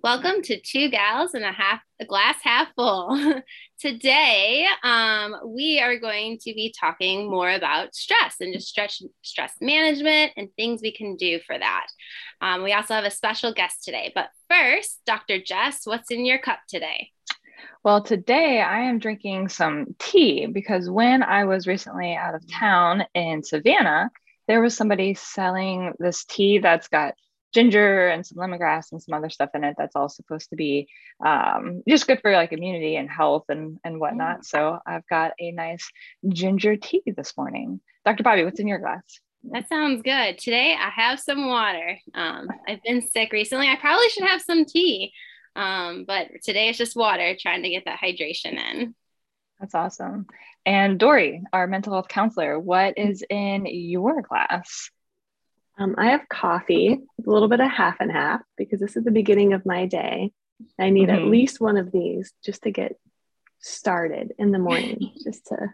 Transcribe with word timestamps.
Welcome 0.00 0.42
to 0.42 0.60
Two 0.60 0.90
Gals 0.90 1.34
and 1.34 1.44
a 1.44 1.50
Half 1.50 1.80
a 2.00 2.04
Glass 2.04 2.36
Half 2.44 2.68
Full. 2.76 3.42
Today, 3.80 4.64
um, 4.84 5.34
we 5.44 5.80
are 5.80 5.98
going 5.98 6.38
to 6.42 6.54
be 6.54 6.72
talking 6.78 7.28
more 7.28 7.50
about 7.50 7.96
stress 7.96 8.36
and 8.38 8.54
just 8.54 8.68
stress 8.68 9.02
stress 9.22 9.54
management 9.60 10.34
and 10.36 10.50
things 10.54 10.82
we 10.82 10.92
can 10.92 11.16
do 11.16 11.40
for 11.44 11.58
that. 11.58 11.88
Um, 12.40 12.62
we 12.62 12.72
also 12.72 12.94
have 12.94 13.02
a 13.02 13.10
special 13.10 13.52
guest 13.52 13.82
today, 13.82 14.12
but 14.14 14.28
first, 14.48 15.00
Dr. 15.04 15.40
Jess, 15.42 15.80
what's 15.82 16.12
in 16.12 16.24
your 16.24 16.38
cup 16.38 16.60
today? 16.68 17.10
Well, 17.82 18.00
today 18.00 18.60
I 18.60 18.82
am 18.82 19.00
drinking 19.00 19.48
some 19.48 19.96
tea 19.98 20.46
because 20.46 20.88
when 20.88 21.24
I 21.24 21.44
was 21.44 21.66
recently 21.66 22.14
out 22.14 22.36
of 22.36 22.48
town 22.48 23.02
in 23.16 23.42
Savannah, 23.42 24.12
there 24.46 24.62
was 24.62 24.76
somebody 24.76 25.14
selling 25.14 25.92
this 25.98 26.24
tea 26.24 26.58
that's 26.58 26.86
got 26.86 27.14
ginger 27.52 28.08
and 28.08 28.26
some 28.26 28.38
lemongrass 28.38 28.92
and 28.92 29.02
some 29.02 29.14
other 29.14 29.30
stuff 29.30 29.50
in 29.54 29.64
it 29.64 29.74
that's 29.78 29.96
all 29.96 30.08
supposed 30.08 30.50
to 30.50 30.56
be 30.56 30.88
um, 31.24 31.82
just 31.88 32.06
good 32.06 32.20
for 32.20 32.32
like 32.32 32.52
immunity 32.52 32.96
and 32.96 33.08
health 33.08 33.44
and, 33.48 33.78
and 33.84 33.98
whatnot. 33.98 34.44
So 34.44 34.78
I've 34.86 35.06
got 35.08 35.32
a 35.40 35.50
nice 35.52 35.90
ginger 36.28 36.76
tea 36.76 37.02
this 37.16 37.36
morning. 37.36 37.80
Dr. 38.04 38.22
Bobby, 38.22 38.44
what's 38.44 38.60
in 38.60 38.68
your 38.68 38.78
glass? 38.78 39.20
That 39.44 39.68
sounds 39.68 40.02
good. 40.02 40.38
Today 40.38 40.76
I 40.78 40.90
have 40.90 41.20
some 41.20 41.46
water. 41.46 41.98
Um, 42.14 42.48
I've 42.66 42.82
been 42.82 43.02
sick 43.02 43.32
recently. 43.32 43.68
I 43.68 43.76
probably 43.76 44.08
should 44.10 44.24
have 44.26 44.42
some 44.42 44.64
tea, 44.64 45.12
um, 45.56 46.04
but 46.06 46.28
today 46.42 46.68
it's 46.68 46.78
just 46.78 46.96
water, 46.96 47.36
trying 47.38 47.62
to 47.62 47.70
get 47.70 47.84
that 47.86 48.00
hydration 48.00 48.58
in. 48.72 48.94
That's 49.60 49.74
awesome. 49.74 50.26
And 50.66 50.98
Dorie, 50.98 51.42
our 51.52 51.66
mental 51.66 51.94
health 51.94 52.08
counselor, 52.08 52.58
what 52.58 52.98
is 52.98 53.24
in 53.28 53.66
your 53.66 54.22
glass? 54.22 54.90
Um, 55.78 55.94
I 55.96 56.10
have 56.10 56.28
coffee, 56.28 56.88
a 56.92 57.30
little 57.30 57.48
bit 57.48 57.60
of 57.60 57.70
half 57.70 57.96
and 58.00 58.10
half, 58.10 58.40
because 58.56 58.80
this 58.80 58.96
is 58.96 59.04
the 59.04 59.12
beginning 59.12 59.52
of 59.52 59.64
my 59.64 59.86
day. 59.86 60.32
I 60.78 60.90
need 60.90 61.08
mm-hmm. 61.08 61.24
at 61.24 61.30
least 61.30 61.60
one 61.60 61.76
of 61.76 61.92
these 61.92 62.32
just 62.44 62.62
to 62.62 62.72
get 62.72 62.96
started 63.60 64.32
in 64.38 64.50
the 64.50 64.58
morning, 64.58 65.12
just 65.24 65.46
to 65.46 65.72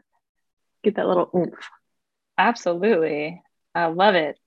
get 0.82 0.96
that 0.96 1.08
little 1.08 1.30
oomph. 1.34 1.68
Absolutely. 2.36 3.42
I 3.74 3.86
love 3.86 4.14
it. 4.14 4.38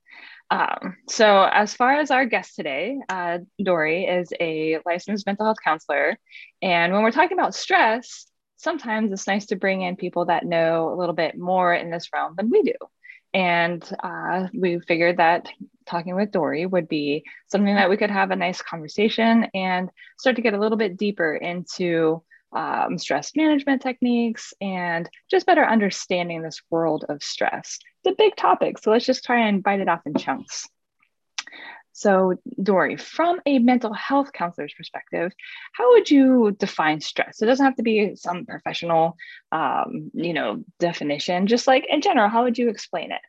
Um, 0.50 0.98
so, 1.10 1.44
as 1.44 1.74
far 1.74 1.96
as 1.96 2.12
our 2.12 2.26
guest 2.26 2.56
today, 2.56 3.00
uh, 3.10 3.40
Dorie 3.62 4.06
is 4.06 4.32
a 4.40 4.80
licensed 4.86 5.26
mental 5.26 5.46
health 5.46 5.58
counselor. 5.62 6.18
And 6.62 6.94
when 6.94 7.02
we're 7.02 7.12
talking 7.12 7.38
about 7.38 7.56
stress, 7.56 8.28
sometimes 8.58 9.12
it's 9.12 9.28
nice 9.28 9.48
to 9.48 9.56
bring 9.56 9.82
in 9.82 9.96
people 9.96 10.26
that 10.26 10.46
know 10.46 10.94
a 10.94 10.96
little 10.96 11.16
bit 11.16 11.38
more 11.38 11.74
in 11.74 11.90
this 11.90 12.10
realm 12.14 12.36
than 12.38 12.50
we 12.50 12.62
do. 12.62 12.74
And 13.38 13.88
uh, 14.04 14.48
we 14.52 14.80
figured 14.80 15.18
that 15.18 15.48
talking 15.86 16.16
with 16.16 16.32
Dorie 16.32 16.66
would 16.66 16.88
be 16.88 17.24
something 17.46 17.76
that 17.76 17.88
we 17.88 17.96
could 17.96 18.10
have 18.10 18.32
a 18.32 18.36
nice 18.36 18.64
conversation 18.64 19.46
and 19.54 19.92
start 20.18 20.38
to 20.38 20.42
get 20.42 20.56
a 20.56 20.60
little 20.60 20.76
bit 20.76 20.98
deeper 20.98 21.36
into 21.36 22.24
um, 22.52 22.98
stress 22.98 23.36
management 23.36 23.84
techniques 23.84 24.56
and 24.60 25.08
just 25.30 25.46
better 25.46 25.64
understanding 25.64 26.42
this 26.42 26.64
world 26.72 27.06
of 27.10 27.22
stress. 27.22 27.78
It's 28.04 28.14
a 28.14 28.18
big 28.18 28.36
topic, 28.38 28.80
so 28.80 28.90
let's 28.90 29.06
just 29.06 29.24
try 29.24 29.48
and 29.48 29.62
bite 29.62 29.82
it 29.82 29.88
off 29.88 30.02
in 30.08 30.16
chunks. 30.16 30.68
So, 31.98 32.36
Dorie, 32.62 32.96
from 32.96 33.42
a 33.48 33.58
mental 33.58 33.92
health 33.92 34.32
counselor's 34.32 34.76
perspective, 34.78 35.32
how 35.74 35.94
would 35.94 36.12
you 36.12 36.56
define 36.60 37.02
stress? 37.02 37.42
It 37.42 37.48
doesn't 37.48 37.66
have 37.66 37.78
to 37.78 37.82
be 37.82 38.16
some 38.16 38.46
professional, 38.46 39.18
um, 39.52 40.12
you 40.14 40.34
know, 40.34 40.64
definition. 40.78 41.48
Just 41.48 41.66
like 41.66 41.88
in 41.90 42.02
general, 42.02 42.30
how 42.30 42.44
would 42.44 42.60
you 42.60 42.70
explain 42.70 43.12
it? 43.12 43.22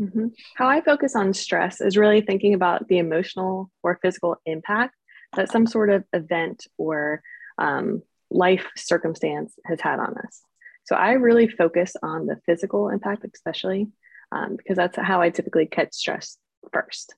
Mm-hmm. 0.00 0.26
How 0.54 0.68
I 0.68 0.82
focus 0.82 1.16
on 1.16 1.34
stress 1.34 1.80
is 1.80 1.96
really 1.96 2.20
thinking 2.20 2.54
about 2.54 2.86
the 2.86 2.98
emotional 2.98 3.72
or 3.82 3.98
physical 4.00 4.36
impact 4.46 4.94
that 5.34 5.50
some 5.50 5.66
sort 5.66 5.90
of 5.90 6.04
event 6.12 6.68
or 6.78 7.22
um, 7.58 8.04
life 8.30 8.68
circumstance 8.76 9.52
has 9.64 9.80
had 9.80 9.98
on 9.98 10.16
us. 10.16 10.42
So 10.84 10.94
I 10.94 11.14
really 11.14 11.48
focus 11.48 11.96
on 12.00 12.26
the 12.26 12.38
physical 12.46 12.88
impact, 12.88 13.26
especially 13.34 13.88
um, 14.30 14.54
because 14.56 14.76
that's 14.76 14.96
how 14.96 15.20
I 15.20 15.30
typically 15.30 15.66
catch 15.66 15.92
stress 15.92 16.38
first 16.72 17.16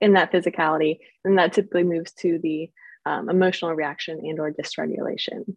in 0.00 0.14
that 0.14 0.32
physicality 0.32 0.98
and 1.24 1.38
that 1.38 1.52
typically 1.52 1.84
moves 1.84 2.12
to 2.12 2.38
the 2.42 2.70
um, 3.06 3.28
emotional 3.28 3.72
reaction 3.72 4.20
and 4.22 4.38
or 4.38 4.52
dysregulation. 4.52 5.56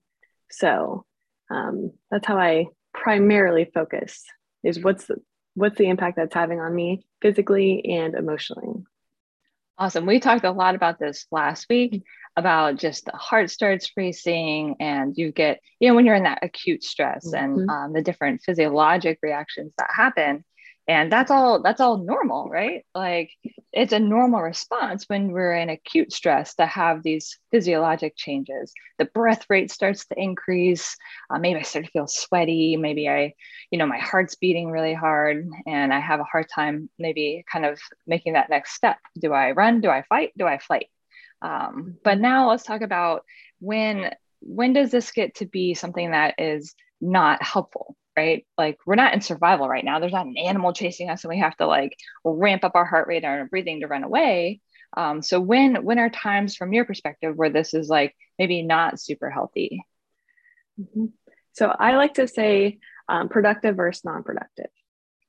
So 0.52 1.06
um, 1.50 1.92
that's 2.10 2.26
how 2.26 2.38
i 2.38 2.68
primarily 2.94 3.70
focus 3.74 4.24
is 4.64 4.80
what's 4.80 5.06
the, 5.06 5.18
what's 5.54 5.78
the 5.78 5.90
impact 5.90 6.18
that's 6.18 6.34
having 6.34 6.60
on 6.60 6.74
me 6.74 7.06
physically 7.22 7.86
and 7.86 8.16
emotionally. 8.16 8.84
Awesome. 9.78 10.06
We 10.06 10.20
talked 10.22 10.46
a 10.46 10.52
lot 10.52 10.76
about 10.76 11.00
this 11.00 11.26
last 11.32 11.68
week 11.70 12.04
about 12.38 12.78
just 12.78 13.06
the 13.06 13.12
heart 13.12 13.50
starts 13.50 13.92
racing 13.96 14.76
and 14.80 15.18
you 15.18 15.32
get 15.32 15.60
you 15.80 15.88
know 15.88 15.96
when 15.96 16.06
you're 16.06 16.16
in 16.16 16.24
that 16.24 16.40
acute 16.42 16.84
stress 16.84 17.28
mm-hmm. 17.28 17.60
and 17.60 17.70
um, 17.70 17.94
the 17.94 18.02
different 18.02 18.42
physiologic 18.42 19.20
reactions 19.22 19.74
that 19.78 19.90
happen 19.94 20.44
and 20.88 21.12
that's 21.12 21.32
all 21.32 21.62
that's 21.62 21.82
all 21.82 21.98
normal 21.98 22.48
right? 22.50 22.86
Like 22.94 23.32
it's 23.74 23.94
a 23.94 24.00
normal 24.00 24.42
response 24.42 25.06
when 25.08 25.32
we're 25.32 25.56
in 25.56 25.70
acute 25.70 26.14
stress 26.14 26.56
to 26.56 26.66
have 26.66 27.02
these 27.02 27.40
physiologic 27.52 28.16
changes. 28.16 28.72
The 29.00 29.06
breath 29.06 29.46
rate 29.50 29.72
starts 29.72 30.06
to 30.08 30.20
increase. 30.20 30.96
Uh, 31.30 31.40
maybe 31.40 31.60
i 31.60 31.64
start 31.64 31.86
to 31.86 31.92
feel 31.92 32.08
sweaty. 32.08 32.78
Maybe 32.78 33.10
i 33.10 33.34
you 33.72 33.80
know 33.80 33.88
my 33.88 33.98
heart's 33.98 34.36
beating 34.36 34.70
really 34.70 34.94
hard 34.94 35.48
and 35.66 35.94
i 35.94 36.00
have 36.00 36.20
a 36.20 36.26
hard 36.26 36.48
time 36.54 36.90
maybe 37.00 37.44
kind 37.52 37.66
of 37.66 37.80
making 38.06 38.34
that 38.34 38.50
next 38.50 38.74
step. 38.76 38.98
Do 39.20 39.34
i 39.34 39.52
run? 39.52 39.82
Do 39.82 39.90
i 39.90 40.04
fight? 40.04 40.34
Do 40.38 40.46
i 40.46 40.60
flight? 40.60 40.90
Um, 41.42 41.98
but 42.04 42.20
now 42.20 42.50
let's 42.50 42.64
talk 42.64 42.82
about 42.82 43.24
when 43.60 44.14
when 44.42 44.74
does 44.74 44.92
this 44.92 45.12
get 45.12 45.36
to 45.36 45.46
be 45.48 45.74
something 45.74 46.12
that 46.12 46.36
is 46.38 46.76
not 47.02 47.42
helpful 47.42 47.96
right? 48.18 48.46
Like 48.58 48.78
we're 48.86 48.96
not 48.96 49.14
in 49.14 49.22
survival 49.22 49.68
right 49.68 49.84
now. 49.84 50.00
There's 50.00 50.14
not 50.14 50.26
an 50.26 50.38
animal 50.38 50.74
chasing 50.74 51.10
us 51.10 51.24
and 51.24 51.30
we 51.30 51.40
have 51.40 51.56
to 51.58 51.68
like 51.68 51.98
ramp 52.24 52.64
up 52.64 52.76
our 52.76 52.86
heart 52.86 53.08
rate 53.08 53.24
and 53.24 53.26
our 53.26 53.46
breathing 53.46 53.82
to 53.82 53.88
run 53.88 54.04
away. 54.04 54.62
Um, 54.96 55.22
so 55.22 55.40
when 55.40 55.84
when 55.84 56.00
are 56.00 56.10
times 56.10 56.56
from 56.56 56.74
your 56.74 56.86
perspective 56.86 57.36
where 57.36 57.50
this 57.50 57.74
is 57.74 57.90
like 57.90 58.16
maybe 58.40 58.62
not 58.62 59.00
super 59.00 59.30
healthy? 59.30 59.84
Mm-hmm. 60.80 61.06
So 61.54 61.74
I 61.78 61.96
like 61.96 62.16
to 62.16 62.28
say 62.28 62.80
um, 63.08 63.30
productive 63.30 63.76
versus 63.76 64.04
non-productive, 64.04 64.72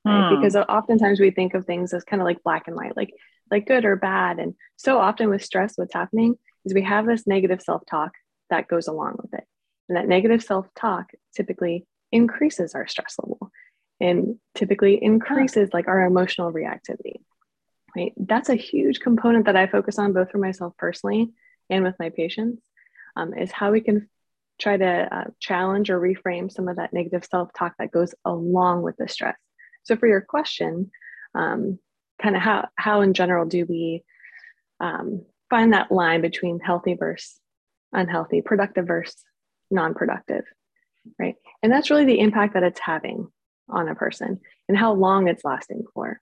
right? 0.05 0.29
Hmm. 0.29 0.37
because 0.37 0.57
oftentimes 0.57 1.21
we 1.21 1.31
think 1.31 1.55
of 1.55 1.67
things 1.67 1.93
as 1.93 2.05
kind 2.05 2.23
of 2.23 2.27
like 2.27 2.43
black 2.43 2.69
and 2.69 2.77
white, 2.77 2.97
like 2.97 3.13
like 3.51 3.67
good 3.67 3.85
or 3.85 3.97
bad. 3.97 4.39
And 4.39 4.55
so 4.77 4.99
often 4.99 5.29
with 5.29 5.45
stress, 5.45 5.75
what's 5.77 5.95
happening 5.95 6.37
is 6.65 6.75
we 6.75 6.83
have 6.83 7.07
this 7.07 7.27
negative 7.27 7.63
self-talk 7.63 8.13
that 8.51 8.69
goes 8.69 8.89
along 8.89 9.17
with 9.19 9.35
it, 9.35 9.45
and 9.89 9.97
that 9.97 10.09
negative 10.09 10.43
self-talk 10.43 11.11
typically 11.35 11.87
increases 12.17 12.75
our 12.75 12.87
stress 12.87 13.17
level 13.23 13.51
and 14.01 14.37
typically 14.55 15.03
increases 15.03 15.71
like 15.73 15.89
our 15.89 16.03
emotional 16.03 16.53
reactivity 16.53 17.17
right? 17.97 18.13
That's 18.17 18.51
a 18.51 18.55
huge 18.55 19.01
component 19.01 19.47
that 19.47 19.57
i 19.57 19.67
focus 19.67 19.99
on 19.99 20.13
both 20.13 20.31
for 20.31 20.39
myself 20.39 20.75
personally 20.77 21.31
and 21.71 21.83
with 21.83 21.95
my 21.99 22.11
patients 22.11 22.63
um, 23.17 23.35
is 23.35 23.51
how 23.51 23.73
we 23.73 23.81
can 23.81 24.09
try 24.59 24.77
to 24.77 25.09
uh, 25.17 25.25
challenge 25.41 25.91
or 25.91 26.01
reframe 26.01 26.53
some 26.53 26.69
of 26.69 26.77
that 26.77 26.93
negative 26.93 27.25
self-talk 27.25 27.75
that 27.79 27.91
goes 27.91 28.15
along 28.25 28.83
with 28.83 28.97
the 28.97 29.09
stress. 29.09 29.37
So 29.85 29.97
for 29.97 30.07
your 30.07 30.21
question 30.21 30.91
um, 31.35 31.79
kind 32.21 32.37
of 32.37 32.43
how 32.43 32.69
how 32.77 33.03
in 33.03 33.13
general 33.13 33.47
do 33.47 33.67
we 33.67 34.05
um, 34.81 35.25
find 35.51 35.73
that 35.73 35.93
line 35.93 36.23
between 36.23 36.61
healthy 36.61 36.95
versus 36.95 37.39
unhealthy 37.93 38.43
productive 38.43 38.87
versus 38.87 39.23
non-productive 39.71 40.45
right? 41.19 41.35
And 41.63 41.73
that's 41.73 41.91
really 41.91 42.05
the 42.05 42.21
impact 42.21 42.55
that 42.55 42.63
it's 42.63 42.81
having 42.81 43.29
on 43.69 43.89
a 43.89 43.95
person 43.95 44.41
and 44.69 44.79
how 44.79 44.93
long 44.93 45.29
it's 45.29 45.45
lasting 45.45 45.85
for. 45.95 46.21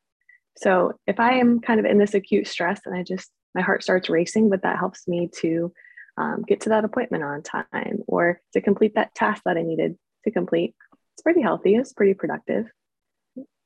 So 0.57 0.93
if 1.07 1.19
I 1.19 1.35
am 1.35 1.61
kind 1.61 1.81
of 1.81 1.87
in 1.87 1.99
this 1.99 2.15
acute 2.15 2.47
stress 2.47 2.81
and 2.87 2.95
I 2.95 3.03
just, 3.03 3.31
my 3.55 3.63
heart 3.63 3.83
starts 3.83 4.09
racing, 4.09 4.51
but 4.51 4.63
that 4.63 4.79
helps 4.79 5.07
me 5.09 5.29
to 5.41 5.73
um, 6.17 6.45
get 6.47 6.63
to 6.63 6.69
that 6.71 6.85
appointment 6.85 7.25
on 7.25 7.43
time 7.43 7.99
or 8.07 8.41
to 8.53 8.61
complete 8.61 8.95
that 8.95 9.15
task 9.15 9.43
that 9.45 9.57
I 9.57 9.63
needed 9.63 9.97
to 10.25 10.31
complete, 10.31 10.75
it's 11.15 11.23
pretty 11.23 11.43
healthy, 11.43 11.75
it's 11.75 11.93
pretty 11.93 12.15
productive. 12.15 12.67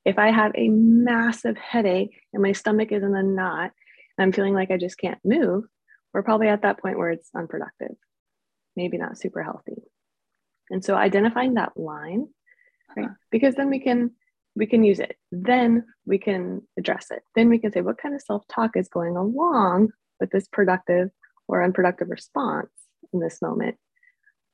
If 0.05 0.19
I 0.19 0.31
have 0.31 0.53
a 0.55 0.69
massive 0.71 1.57
headache 1.59 2.19
and 2.33 2.43
my 2.43 2.53
stomach 2.53 2.93
is 2.93 3.03
in 3.03 3.15
a 3.15 3.23
knot 3.23 3.73
I'm 4.19 4.33
feeling 4.33 4.55
like 4.55 4.71
I 4.71 4.77
just 4.77 4.99
can't 4.99 5.21
move, 5.25 5.65
we're 6.13 6.23
probably 6.23 6.49
at 6.49 6.63
that 6.63 6.81
point 6.81 6.99
where 6.99 7.11
it's 7.11 7.31
unproductive, 7.35 7.95
maybe 8.77 8.99
not 8.99 9.19
super 9.19 9.43
healthy. 9.43 9.83
And 10.71 10.85
so 10.85 10.95
identifying 10.95 11.55
that 11.55 11.77
line, 11.77 12.29
right? 12.97 13.07
Uh-huh. 13.07 13.15
Because 13.31 13.55
then 13.55 13.71
we 13.71 13.81
can 13.81 14.13
we 14.57 14.67
can 14.67 14.83
use 14.83 14.99
it. 14.99 15.17
Then 15.31 15.85
we 16.05 16.19
can 16.19 16.63
address 16.77 17.07
it. 17.11 17.23
Then 17.37 17.49
we 17.49 17.59
can 17.59 17.71
say 17.71 17.81
what 17.81 17.99
kind 17.99 18.15
of 18.15 18.23
self-talk 18.23 18.77
is 18.77 18.89
going 18.89 19.17
along 19.17 19.91
with 20.19 20.31
this 20.31 20.49
productive 20.49 21.11
or 21.47 21.63
unproductive 21.63 22.11
response 22.11 22.71
in 23.13 23.21
this 23.21 23.41
moment 23.41 23.77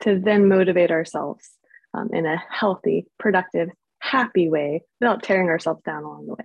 to 0.01 0.21
then 0.21 0.49
motivate 0.49 0.91
ourselves 0.91 1.49
um, 1.95 2.11
in 2.13 2.27
a 2.27 2.43
healthy, 2.51 3.07
productive, 3.19 3.71
happy 3.99 4.49
way 4.49 4.83
without 5.01 5.23
tearing 5.23 5.49
ourselves 5.49 5.83
down 5.85 6.05
along 6.05 6.27
the 6.27 6.35
way. 6.35 6.45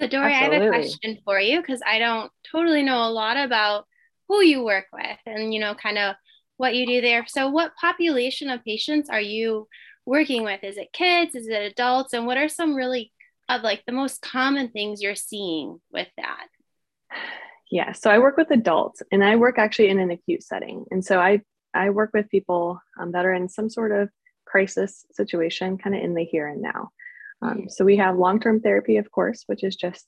So, 0.00 0.06
Dorie, 0.06 0.32
Absolutely. 0.32 0.56
I 0.56 0.64
have 0.64 0.68
a 0.68 0.70
question 0.70 1.18
for 1.24 1.40
you 1.40 1.60
because 1.60 1.80
I 1.86 1.98
don't 1.98 2.30
totally 2.50 2.82
know 2.82 3.06
a 3.06 3.10
lot 3.10 3.36
about 3.36 3.86
who 4.28 4.42
you 4.42 4.64
work 4.64 4.86
with 4.92 5.18
and 5.24 5.54
you 5.54 5.60
know 5.60 5.74
kind 5.74 5.98
of 5.98 6.16
what 6.56 6.74
you 6.74 6.86
do 6.86 7.00
there. 7.00 7.24
So 7.28 7.48
what 7.48 7.76
population 7.76 8.50
of 8.50 8.64
patients 8.64 9.10
are 9.10 9.20
you 9.20 9.68
working 10.04 10.44
with? 10.44 10.62
Is 10.62 10.76
it 10.76 10.92
kids? 10.92 11.34
Is 11.34 11.48
it 11.48 11.72
adults? 11.72 12.12
And 12.12 12.26
what 12.26 12.38
are 12.38 12.48
some 12.48 12.74
really 12.74 13.12
of 13.48 13.62
like 13.62 13.82
the 13.86 13.92
most 13.92 14.22
common 14.22 14.70
things 14.70 15.02
you're 15.02 15.14
seeing 15.14 15.80
with 15.92 16.08
that? 16.16 16.46
Yeah 17.70 17.92
so 17.92 18.10
i 18.10 18.18
work 18.18 18.36
with 18.36 18.50
adults 18.50 19.02
and 19.10 19.24
i 19.24 19.34
work 19.36 19.58
actually 19.58 19.88
in 19.88 19.98
an 19.98 20.10
acute 20.10 20.42
setting. 20.42 20.84
And 20.90 21.04
so 21.04 21.20
i 21.20 21.40
i 21.74 21.90
work 21.90 22.10
with 22.14 22.30
people 22.30 22.80
um, 22.98 23.12
that 23.12 23.26
are 23.26 23.32
in 23.32 23.48
some 23.48 23.68
sort 23.68 23.92
of 23.92 24.08
crisis 24.44 25.04
situation 25.12 25.76
kind 25.76 25.94
of 25.96 26.02
in 26.02 26.14
the 26.14 26.24
here 26.24 26.46
and 26.46 26.62
now. 26.62 26.90
Um, 27.42 27.50
mm-hmm. 27.50 27.68
so 27.68 27.84
we 27.84 27.96
have 27.96 28.16
long-term 28.16 28.60
therapy 28.60 28.96
of 28.96 29.10
course 29.10 29.44
which 29.46 29.62
is 29.62 29.76
just 29.76 30.06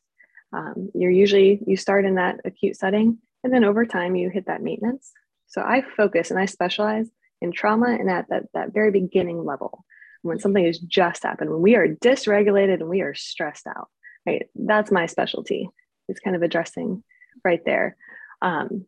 um, 0.53 0.91
you're 0.95 1.11
usually 1.11 1.61
you 1.67 1.77
start 1.77 2.06
in 2.06 2.15
that 2.15 2.41
acute 2.45 2.77
setting 2.77 3.19
and 3.45 3.53
then 3.53 3.65
over 3.65 3.85
time 3.85 4.17
you 4.17 4.31
hit 4.31 4.47
that 4.47 4.62
maintenance 4.62 5.12
so 5.49 5.61
i 5.62 5.83
focus 5.97 6.31
and 6.31 6.39
i 6.39 6.47
specialize 6.47 7.09
in 7.41 7.53
trauma 7.53 7.89
and 7.89 8.11
at 8.11 8.29
that, 8.29 8.45
that 8.55 8.73
very 8.73 8.91
beginning 8.91 9.45
level 9.45 9.85
when 10.23 10.39
something 10.39 10.65
has 10.65 10.79
just 10.79 11.23
happened 11.23 11.50
when 11.50 11.62
we 11.62 11.77
are 11.77 11.89
dysregulated 11.89 12.75
and 12.75 12.89
we 12.89 13.00
are 13.00 13.15
stressed 13.15 13.67
out 13.67 13.89
right? 14.27 14.47
That's 14.55 14.91
my 14.91 15.06
specialty 15.06 15.71
it's 16.09 16.21
kind 16.21 16.35
of 16.35 16.43
addressing 16.43 17.05
right 17.45 17.61
there. 17.65 17.97
Um, 18.41 18.87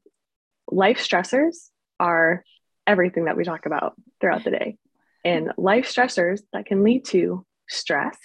life 0.71 0.99
stressors 0.99 1.69
are 1.99 2.45
everything 2.87 3.27
that 3.27 3.37
we 3.37 3.45
talk 3.45 3.67
about 3.67 3.95
throughout 4.21 4.45
the 4.45 4.51
day. 4.51 4.79
And 5.25 5.53
life 5.59 5.87
stressors 5.87 6.41
that 6.53 6.67
can 6.67 6.83
lead 6.83 7.05
to 7.07 7.45
stress 7.69 8.17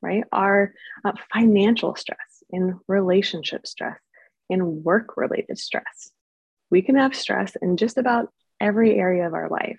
right 0.00 0.24
are 0.32 0.72
uh, 1.04 1.12
financial 1.32 1.96
stress 1.96 2.42
and 2.52 2.74
relationship 2.86 3.66
stress 3.66 3.98
and 4.48 4.84
work 4.84 5.16
related 5.16 5.58
stress 5.58 6.12
we 6.70 6.82
can 6.82 6.96
have 6.96 7.14
stress 7.14 7.56
in 7.60 7.76
just 7.76 7.98
about 7.98 8.32
every 8.60 8.94
area 8.94 9.26
of 9.26 9.34
our 9.34 9.48
life 9.48 9.78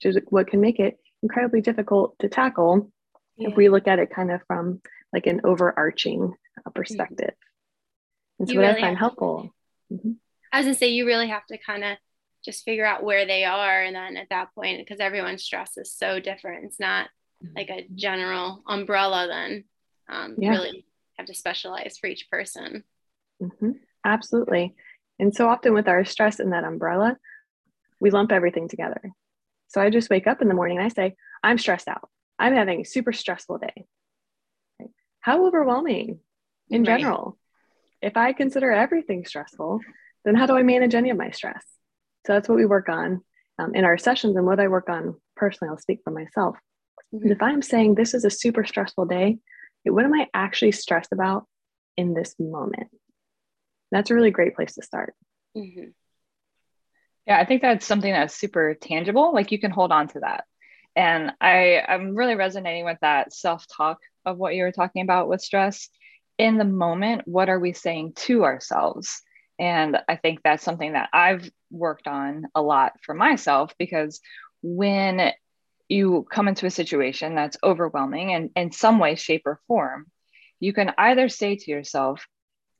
which 0.00 0.16
is 0.16 0.22
what 0.28 0.46
can 0.46 0.60
make 0.60 0.78
it 0.78 0.98
incredibly 1.22 1.60
difficult 1.60 2.18
to 2.18 2.28
tackle 2.28 2.90
yeah. 3.36 3.48
if 3.48 3.56
we 3.56 3.68
look 3.68 3.86
at 3.86 3.98
it 3.98 4.10
kind 4.10 4.30
of 4.30 4.40
from 4.46 4.80
like 5.12 5.26
an 5.26 5.40
overarching 5.44 6.34
uh, 6.64 6.70
perspective. 6.70 7.34
And 8.38 8.48
so, 8.48 8.54
you 8.54 8.60
what 8.60 8.68
really 8.68 8.78
I 8.78 8.80
find 8.80 8.98
helpful. 8.98 9.54
Mm-hmm. 9.92 10.12
I 10.52 10.58
was 10.58 10.66
gonna 10.66 10.74
say, 10.74 10.88
you 10.88 11.06
really 11.06 11.28
have 11.28 11.46
to 11.46 11.58
kind 11.58 11.84
of 11.84 11.98
just 12.44 12.64
figure 12.64 12.86
out 12.86 13.04
where 13.04 13.26
they 13.26 13.44
are, 13.44 13.82
and 13.82 13.94
then 13.94 14.16
at 14.16 14.30
that 14.30 14.54
point, 14.54 14.78
because 14.78 15.00
everyone's 15.00 15.42
stress 15.42 15.76
is 15.76 15.92
so 15.92 16.20
different, 16.20 16.64
it's 16.64 16.80
not 16.80 17.08
mm-hmm. 17.44 17.56
like 17.56 17.68
a 17.68 17.86
general 17.94 18.62
umbrella. 18.66 19.26
Then 19.28 19.64
um, 20.08 20.36
yeah. 20.38 20.50
really 20.50 20.86
have 21.18 21.26
to 21.26 21.34
specialize 21.34 21.98
for 22.00 22.06
each 22.06 22.28
person. 22.30 22.84
Mm-hmm. 23.42 23.72
Absolutely. 24.04 24.74
And 25.20 25.34
so 25.34 25.48
often 25.48 25.74
with 25.74 25.86
our 25.86 26.04
stress 26.04 26.40
in 26.40 26.50
that 26.50 26.64
umbrella, 26.64 27.16
we 28.00 28.10
lump 28.10 28.32
everything 28.32 28.68
together. 28.68 29.02
So 29.68 29.80
I 29.80 29.90
just 29.90 30.08
wake 30.08 30.26
up 30.26 30.40
in 30.40 30.48
the 30.48 30.54
morning 30.54 30.78
and 30.78 30.86
I 30.86 30.88
say, 30.88 31.14
I'm 31.42 31.58
stressed 31.58 31.88
out. 31.88 32.08
I'm 32.38 32.54
having 32.54 32.80
a 32.80 32.84
super 32.84 33.12
stressful 33.12 33.58
day. 33.58 33.86
Right? 34.80 34.90
How 35.20 35.46
overwhelming 35.46 36.20
in 36.70 36.84
right. 36.84 36.98
general. 36.98 37.38
If 38.00 38.16
I 38.16 38.32
consider 38.32 38.72
everything 38.72 39.26
stressful, 39.26 39.80
then 40.24 40.34
how 40.34 40.46
do 40.46 40.56
I 40.56 40.62
manage 40.62 40.94
any 40.94 41.10
of 41.10 41.18
my 41.18 41.30
stress? 41.30 41.64
So 42.26 42.32
that's 42.32 42.48
what 42.48 42.56
we 42.56 42.64
work 42.64 42.88
on 42.88 43.20
um, 43.58 43.74
in 43.74 43.84
our 43.84 43.98
sessions 43.98 44.36
and 44.36 44.46
what 44.46 44.58
I 44.58 44.68
work 44.68 44.88
on 44.88 45.16
personally. 45.36 45.70
I'll 45.70 45.78
speak 45.78 46.00
for 46.02 46.10
myself. 46.10 46.56
Mm-hmm. 47.14 47.30
If 47.30 47.42
I'm 47.42 47.60
saying 47.60 47.94
this 47.94 48.14
is 48.14 48.24
a 48.24 48.30
super 48.30 48.64
stressful 48.64 49.04
day, 49.04 49.38
what 49.84 50.04
am 50.06 50.14
I 50.14 50.28
actually 50.32 50.72
stressed 50.72 51.12
about 51.12 51.46
in 51.98 52.14
this 52.14 52.34
moment? 52.38 52.88
That's 53.90 54.10
a 54.10 54.14
really 54.14 54.30
great 54.30 54.54
place 54.54 54.74
to 54.74 54.82
start. 54.82 55.14
Mm-hmm. 55.56 55.90
Yeah, 57.26 57.38
I 57.38 57.44
think 57.44 57.62
that's 57.62 57.86
something 57.86 58.12
that's 58.12 58.34
super 58.34 58.74
tangible. 58.74 59.34
Like 59.34 59.52
you 59.52 59.58
can 59.58 59.70
hold 59.70 59.92
on 59.92 60.08
to 60.08 60.20
that. 60.20 60.44
And 60.96 61.32
I, 61.40 61.82
I'm 61.86 62.16
really 62.16 62.34
resonating 62.34 62.84
with 62.84 62.98
that 63.00 63.32
self 63.32 63.66
talk 63.74 63.98
of 64.24 64.38
what 64.38 64.54
you 64.54 64.64
were 64.64 64.72
talking 64.72 65.02
about 65.02 65.28
with 65.28 65.40
stress. 65.40 65.88
In 66.38 66.56
the 66.56 66.64
moment, 66.64 67.22
what 67.26 67.48
are 67.48 67.60
we 67.60 67.72
saying 67.72 68.14
to 68.16 68.44
ourselves? 68.44 69.22
And 69.58 69.98
I 70.08 70.16
think 70.16 70.40
that's 70.42 70.64
something 70.64 70.94
that 70.94 71.10
I've 71.12 71.50
worked 71.70 72.08
on 72.08 72.46
a 72.54 72.62
lot 72.62 72.94
for 73.02 73.14
myself 73.14 73.74
because 73.78 74.20
when 74.62 75.32
you 75.88 76.26
come 76.30 76.48
into 76.48 76.66
a 76.66 76.70
situation 76.70 77.34
that's 77.34 77.58
overwhelming 77.62 78.32
and 78.32 78.50
in 78.56 78.72
some 78.72 78.98
way, 78.98 79.16
shape, 79.16 79.42
or 79.44 79.60
form, 79.66 80.06
you 80.60 80.72
can 80.72 80.92
either 80.96 81.28
say 81.28 81.56
to 81.56 81.70
yourself, 81.70 82.26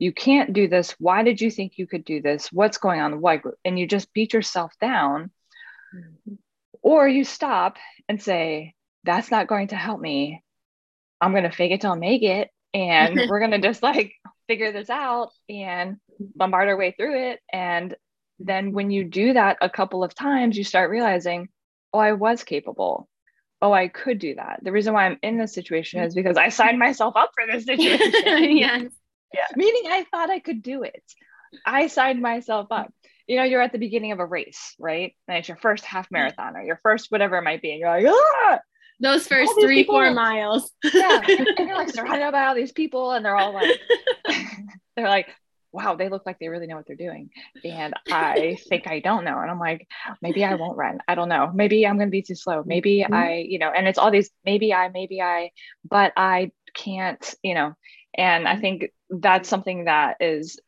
you 0.00 0.12
can't 0.12 0.54
do 0.54 0.66
this. 0.66 0.96
Why 0.98 1.22
did 1.22 1.40
you 1.42 1.50
think 1.50 1.76
you 1.76 1.86
could 1.86 2.06
do 2.06 2.22
this? 2.22 2.50
What's 2.50 2.78
going 2.78 3.00
on? 3.00 3.10
The 3.12 3.18
y 3.18 3.36
group 3.36 3.56
and 3.64 3.78
you 3.78 3.86
just 3.86 4.12
beat 4.12 4.32
yourself 4.32 4.72
down. 4.80 5.30
Mm-hmm. 5.94 6.34
or 6.82 7.08
you 7.08 7.24
stop 7.24 7.76
and 8.08 8.22
say 8.22 8.74
that's 9.02 9.28
not 9.28 9.48
going 9.48 9.68
to 9.68 9.76
help 9.76 10.00
me. 10.00 10.44
I'm 11.20 11.32
going 11.32 11.42
to 11.42 11.50
fake 11.50 11.72
it 11.72 11.80
till 11.80 11.90
i 11.90 11.96
make 11.96 12.22
it 12.22 12.48
and 12.72 13.22
we're 13.28 13.40
going 13.40 13.50
to 13.50 13.58
just 13.58 13.82
like 13.82 14.12
figure 14.46 14.70
this 14.70 14.88
out 14.88 15.30
and 15.48 15.96
bombard 16.36 16.68
our 16.68 16.76
way 16.76 16.94
through 16.96 17.30
it. 17.30 17.40
And 17.52 17.96
then 18.38 18.72
when 18.72 18.92
you 18.92 19.02
do 19.02 19.32
that 19.32 19.58
a 19.60 19.68
couple 19.68 20.04
of 20.04 20.14
times 20.14 20.56
you 20.56 20.62
start 20.62 20.90
realizing 20.90 21.48
oh 21.92 21.98
i 21.98 22.12
was 22.12 22.44
capable. 22.44 23.08
Oh 23.60 23.72
i 23.72 23.88
could 23.88 24.20
do 24.20 24.36
that. 24.36 24.60
The 24.62 24.72
reason 24.72 24.94
why 24.94 25.06
i'm 25.06 25.18
in 25.22 25.38
this 25.38 25.52
situation 25.52 26.04
is 26.04 26.14
because 26.14 26.36
i 26.36 26.50
signed 26.50 26.78
myself 26.78 27.16
up 27.16 27.32
for 27.34 27.52
this 27.52 27.64
situation. 27.70 28.56
Yes 28.56 28.92
yeah. 29.32 29.46
Meaning 29.56 29.90
I 29.90 30.04
thought 30.10 30.30
I 30.30 30.38
could 30.38 30.62
do 30.62 30.82
it. 30.82 31.02
I 31.64 31.88
signed 31.88 32.20
myself 32.20 32.68
up. 32.70 32.92
You 33.26 33.36
know, 33.36 33.44
you're 33.44 33.62
at 33.62 33.72
the 33.72 33.78
beginning 33.78 34.12
of 34.12 34.18
a 34.18 34.26
race, 34.26 34.74
right? 34.78 35.14
And 35.28 35.38
it's 35.38 35.48
your 35.48 35.56
first 35.56 35.84
half 35.84 36.10
marathon 36.10 36.56
or 36.56 36.62
your 36.62 36.80
first 36.82 37.10
whatever 37.10 37.38
it 37.38 37.42
might 37.42 37.62
be. 37.62 37.70
And 37.70 37.80
you're 37.80 37.90
like, 37.90 38.06
ah! 38.06 38.58
Those 39.00 39.26
first 39.26 39.52
three, 39.58 39.76
people. 39.76 39.94
four 39.94 40.10
miles. 40.10 40.70
yeah. 40.92 41.22
And 41.26 41.48
you're 41.58 41.76
like 41.76 41.90
surrounded 41.90 42.32
by 42.32 42.46
all 42.46 42.54
these 42.54 42.72
people, 42.72 43.12
and 43.12 43.24
they're 43.24 43.36
all 43.36 43.54
like, 43.54 43.80
they're 44.96 45.08
like, 45.08 45.28
wow, 45.72 45.94
they 45.94 46.08
look 46.08 46.26
like 46.26 46.38
they 46.38 46.48
really 46.48 46.66
know 46.66 46.76
what 46.76 46.86
they're 46.86 46.96
doing. 46.96 47.30
And 47.64 47.94
I 48.10 48.58
think 48.68 48.86
I 48.86 49.00
don't 49.00 49.24
know. 49.24 49.38
And 49.38 49.50
I'm 49.50 49.58
like, 49.58 49.86
maybe 50.20 50.44
I 50.44 50.54
won't 50.54 50.76
run. 50.76 50.98
I 51.06 51.14
don't 51.14 51.28
know. 51.28 51.50
Maybe 51.54 51.86
I'm 51.86 51.96
going 51.96 52.08
to 52.08 52.12
be 52.12 52.22
too 52.22 52.34
slow. 52.34 52.62
Maybe 52.64 52.98
mm-hmm. 52.98 53.14
I, 53.14 53.36
you 53.48 53.58
know, 53.58 53.70
and 53.70 53.86
it's 53.86 53.98
all 53.98 54.10
these, 54.10 54.30
maybe 54.44 54.74
I, 54.74 54.88
maybe 54.88 55.22
I, 55.22 55.50
but 55.88 56.12
I 56.16 56.50
can't, 56.74 57.34
you 57.42 57.54
know, 57.54 57.74
and 58.14 58.48
I 58.48 58.56
think 58.56 58.90
that's 59.08 59.48
something 59.48 59.84
that 59.84 60.16
is, 60.20 60.58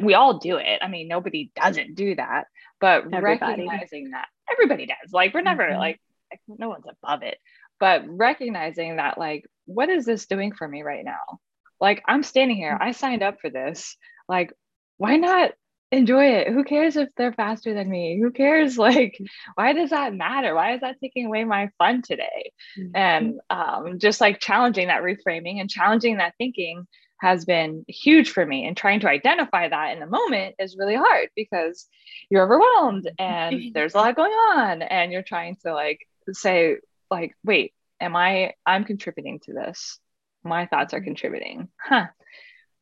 we 0.00 0.14
all 0.14 0.38
do 0.38 0.56
it. 0.56 0.80
I 0.82 0.88
mean, 0.88 1.08
nobody 1.08 1.50
doesn't 1.56 1.94
do 1.94 2.14
that, 2.16 2.46
but 2.80 3.04
everybody. 3.12 3.66
recognizing 3.66 4.10
that 4.10 4.28
everybody 4.50 4.86
does. 4.86 5.12
Like, 5.12 5.32
we're 5.32 5.40
never 5.40 5.64
mm-hmm. 5.64 5.78
like, 5.78 6.00
no 6.46 6.68
one's 6.68 6.84
above 7.02 7.22
it, 7.22 7.38
but 7.80 8.04
recognizing 8.06 8.96
that, 8.96 9.18
like, 9.18 9.46
what 9.64 9.88
is 9.88 10.04
this 10.04 10.26
doing 10.26 10.52
for 10.52 10.68
me 10.68 10.82
right 10.82 11.04
now? 11.04 11.40
Like, 11.80 12.02
I'm 12.06 12.22
standing 12.22 12.56
here, 12.56 12.76
I 12.80 12.92
signed 12.92 13.22
up 13.22 13.40
for 13.40 13.50
this. 13.50 13.96
Like, 14.28 14.52
why 14.96 15.16
not 15.16 15.52
enjoy 15.90 16.26
it. 16.26 16.48
Who 16.48 16.64
cares 16.64 16.96
if 16.96 17.08
they're 17.16 17.32
faster 17.32 17.74
than 17.74 17.88
me? 17.88 18.18
Who 18.20 18.30
cares? 18.30 18.78
Like, 18.88 19.18
why 19.54 19.74
does 19.74 19.90
that 19.90 20.14
matter? 20.14 20.54
Why 20.54 20.74
is 20.74 20.80
that 20.80 20.96
taking 21.00 21.26
away 21.26 21.44
my 21.44 21.68
fun 21.76 22.00
today? 22.00 22.52
Mm-hmm. 22.78 22.96
And 22.96 23.40
um, 23.50 23.98
just 23.98 24.20
like 24.20 24.40
challenging 24.40 24.88
that 24.88 25.02
reframing 25.02 25.60
and 25.60 25.68
challenging 25.68 26.16
that 26.16 26.34
thinking 26.38 26.86
has 27.20 27.44
been 27.44 27.84
huge 27.86 28.30
for 28.30 28.46
me. 28.46 28.66
And 28.66 28.76
trying 28.76 29.00
to 29.00 29.10
identify 29.10 29.68
that 29.68 29.92
in 29.92 30.00
the 30.00 30.06
moment 30.06 30.54
is 30.58 30.76
really 30.78 30.94
hard 30.94 31.28
because 31.36 31.86
you're 32.30 32.44
overwhelmed 32.44 33.10
and 33.18 33.74
there's 33.74 33.94
a 33.94 33.98
lot 33.98 34.16
going 34.16 34.32
on. 34.32 34.80
And 34.80 35.12
you're 35.12 35.22
trying 35.22 35.56
to 35.64 35.74
like 35.74 36.06
say, 36.32 36.76
like, 37.10 37.34
wait, 37.44 37.74
am 38.00 38.16
I, 38.16 38.54
I'm 38.64 38.84
contributing 38.84 39.40
to 39.44 39.52
this. 39.52 39.98
My 40.44 40.66
thoughts 40.66 40.94
are 40.94 40.98
mm-hmm. 40.98 41.04
contributing. 41.04 41.68
Huh 41.78 42.06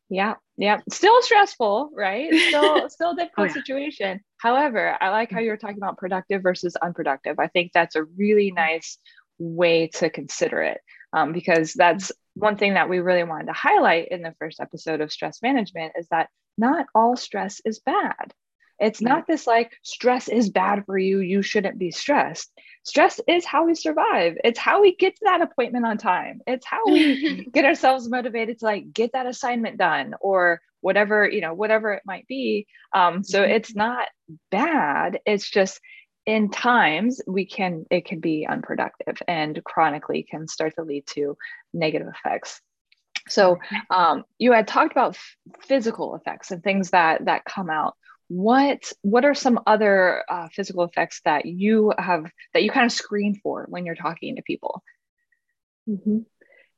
yeah, 0.09 0.35
yeah. 0.57 0.79
Still 0.89 1.21
stressful, 1.21 1.91
right? 1.93 2.33
Still, 2.33 2.89
still 2.89 3.13
difficult 3.13 3.45
oh, 3.45 3.47
yeah. 3.47 3.53
situation. 3.53 4.21
However, 4.37 4.95
I 4.99 5.09
like 5.09 5.31
how 5.31 5.39
you're 5.39 5.57
talking 5.57 5.77
about 5.77 5.97
productive 5.97 6.43
versus 6.43 6.75
unproductive. 6.75 7.39
I 7.39 7.47
think 7.47 7.71
that's 7.73 7.95
a 7.95 8.03
really 8.03 8.51
nice 8.51 8.97
way 9.39 9.87
to 9.87 10.09
consider 10.09 10.61
it 10.61 10.81
um, 11.13 11.33
because 11.33 11.73
that's 11.73 12.11
one 12.35 12.57
thing 12.57 12.75
that 12.75 12.89
we 12.89 12.99
really 12.99 13.23
wanted 13.23 13.47
to 13.47 13.53
highlight 13.53 14.09
in 14.09 14.21
the 14.21 14.35
first 14.39 14.59
episode 14.59 15.01
of 15.01 15.11
stress 15.11 15.41
management 15.41 15.93
is 15.97 16.07
that 16.09 16.29
not 16.57 16.87
all 16.95 17.15
stress 17.15 17.61
is 17.65 17.79
bad. 17.79 18.33
It's 18.79 19.01
not 19.01 19.27
this 19.27 19.47
like 19.47 19.71
stress 19.81 20.27
is 20.27 20.49
bad 20.49 20.85
for 20.85 20.97
you, 20.97 21.19
you 21.19 21.41
shouldn't 21.41 21.79
be 21.79 21.91
stressed. 21.91 22.51
Stress 22.83 23.19
is 23.27 23.45
how 23.45 23.65
we 23.65 23.75
survive. 23.75 24.37
It's 24.43 24.59
how 24.59 24.81
we 24.81 24.95
get 24.95 25.15
to 25.15 25.21
that 25.25 25.41
appointment 25.41 25.85
on 25.85 25.97
time. 25.97 26.41
It's 26.47 26.65
how 26.65 26.85
we 26.85 27.45
get 27.53 27.65
ourselves 27.65 28.09
motivated 28.09 28.59
to 28.59 28.65
like 28.65 28.93
get 28.93 29.11
that 29.13 29.25
assignment 29.25 29.77
done 29.77 30.13
or 30.21 30.61
whatever, 30.81 31.27
you 31.27 31.41
know, 31.41 31.53
whatever 31.53 31.93
it 31.93 32.03
might 32.05 32.27
be. 32.27 32.67
Um, 32.93 33.23
so 33.23 33.41
mm-hmm. 33.41 33.51
it's 33.51 33.75
not 33.75 34.07
bad. 34.51 35.19
It's 35.25 35.49
just 35.49 35.81
in 36.27 36.49
times 36.51 37.21
we 37.25 37.45
can 37.45 37.85
it 37.89 38.05
can 38.05 38.19
be 38.19 38.45
unproductive 38.47 39.17
and 39.27 39.63
chronically 39.63 40.23
can 40.29 40.47
start 40.47 40.75
to 40.75 40.83
lead 40.83 41.07
to 41.07 41.37
negative 41.73 42.09
effects 42.09 42.61
so 43.29 43.57
um, 43.89 44.23
you 44.37 44.51
had 44.51 44.67
talked 44.67 44.91
about 44.91 45.15
f- 45.15 45.37
physical 45.61 46.15
effects 46.15 46.51
and 46.51 46.61
things 46.63 46.91
that 46.91 47.25
that 47.25 47.45
come 47.45 47.69
out 47.69 47.95
what 48.27 48.91
what 49.01 49.25
are 49.25 49.33
some 49.33 49.59
other 49.65 50.23
uh, 50.29 50.47
physical 50.51 50.83
effects 50.83 51.21
that 51.25 51.45
you 51.45 51.93
have 51.97 52.29
that 52.53 52.63
you 52.63 52.71
kind 52.71 52.85
of 52.85 52.91
screen 52.91 53.39
for 53.41 53.65
when 53.69 53.85
you're 53.85 53.95
talking 53.95 54.35
to 54.35 54.41
people? 54.41 54.83
Mm-hmm. 55.89 56.17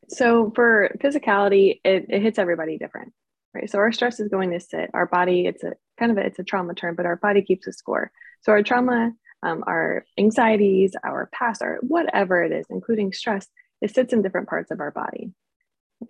so 0.09 0.51
for 0.53 0.95
physicality 0.99 1.79
it, 1.83 2.05
it 2.09 2.21
hits 2.21 2.37
everybody 2.37 2.77
different 2.77 3.11
right? 3.53 3.69
So 3.69 3.79
our 3.79 3.91
stress 3.91 4.19
is 4.19 4.29
going 4.29 4.51
to 4.51 4.59
sit. 4.59 4.91
Our 4.93 5.07
body 5.07 5.45
it's 5.45 5.63
a 5.63 5.73
kind 5.99 6.11
of 6.11 6.17
a, 6.17 6.25
it's 6.25 6.39
a 6.39 6.43
trauma 6.43 6.73
term 6.73 6.95
but 6.95 7.05
our 7.05 7.15
body 7.15 7.41
keeps 7.41 7.67
a 7.67 7.73
score. 7.73 8.11
So 8.41 8.51
our 8.51 8.63
trauma 8.63 9.11
um, 9.41 9.63
our 9.67 10.05
anxieties 10.17 10.95
our 11.03 11.29
past 11.33 11.61
our 11.61 11.79
whatever 11.81 12.43
it 12.43 12.51
is 12.51 12.65
including 12.69 13.13
stress 13.13 13.47
it 13.81 13.93
sits 13.95 14.13
in 14.13 14.21
different 14.21 14.49
parts 14.49 14.71
of 14.71 14.79
our 14.79 14.91
body. 14.91 15.31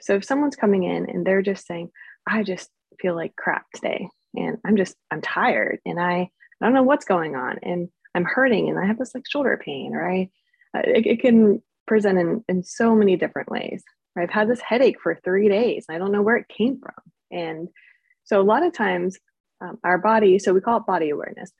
So 0.01 0.15
if 0.15 0.25
someone's 0.25 0.55
coming 0.55 0.83
in 0.83 1.09
and 1.09 1.25
they're 1.25 1.41
just 1.41 1.65
saying 1.65 1.91
i 2.27 2.43
just 2.43 2.69
feel 2.99 3.15
like 3.15 3.35
crap 3.35 3.65
today 3.73 4.09
and 4.35 4.57
i'm 4.65 4.77
just 4.77 4.95
i'm 5.11 5.21
tired 5.21 5.79
and 5.85 5.99
i 5.99 6.29
i 6.61 6.65
don't 6.65 6.73
know 6.73 6.83
what's 6.83 7.05
going 7.05 7.35
on 7.35 7.57
and 7.63 7.89
i'm 8.15 8.25
hurting 8.25 8.69
and 8.69 8.79
i 8.79 8.85
have 8.85 8.97
this 8.97 9.13
like 9.13 9.23
shoulder 9.29 9.59
pain 9.63 9.93
or 9.93 10.09
i 10.09 10.29
uh, 10.75 10.81
it, 10.85 11.05
it, 11.07 11.21
can 11.21 11.61
present 11.87 12.19
in 12.19 12.43
in 12.47 12.63
so 12.63 12.93
many 12.93 13.15
different 13.15 13.49
ways. 13.49 13.83
I've 14.15 14.29
had 14.29 14.47
this 14.47 14.61
headache 14.61 14.99
for 15.01 15.19
three 15.23 15.49
days 15.49 15.85
i 15.89 15.97
don't 15.97 16.11
know 16.11 16.21
where 16.21 16.37
it 16.37 16.47
came 16.47 16.79
from. 16.79 16.93
And 17.31 17.69
so 18.23 18.39
a 18.39 18.43
lot 18.43 18.63
of 18.63 18.73
times 18.73 19.17
um, 19.61 19.79
our 19.83 19.97
body 19.97 20.39
so 20.39 20.53
we 20.53 20.61
call 20.61 20.77
it 20.77 20.85
body 20.85 21.09
awareness. 21.09 21.51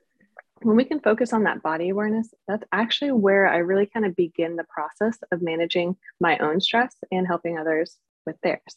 When 0.62 0.76
we 0.76 0.84
can 0.84 1.00
focus 1.00 1.32
on 1.32 1.44
that 1.44 1.62
body 1.62 1.88
awareness 1.88 2.28
that's 2.46 2.64
actually 2.70 3.12
where 3.12 3.48
i 3.48 3.56
really 3.56 3.86
kind 3.86 4.04
of 4.04 4.14
begin 4.14 4.56
the 4.56 4.64
process 4.64 5.18
of 5.32 5.40
managing 5.40 5.96
my 6.20 6.36
own 6.38 6.60
stress 6.60 6.94
and 7.10 7.26
helping 7.26 7.58
others 7.58 7.96
with 8.26 8.36
theirs 8.42 8.76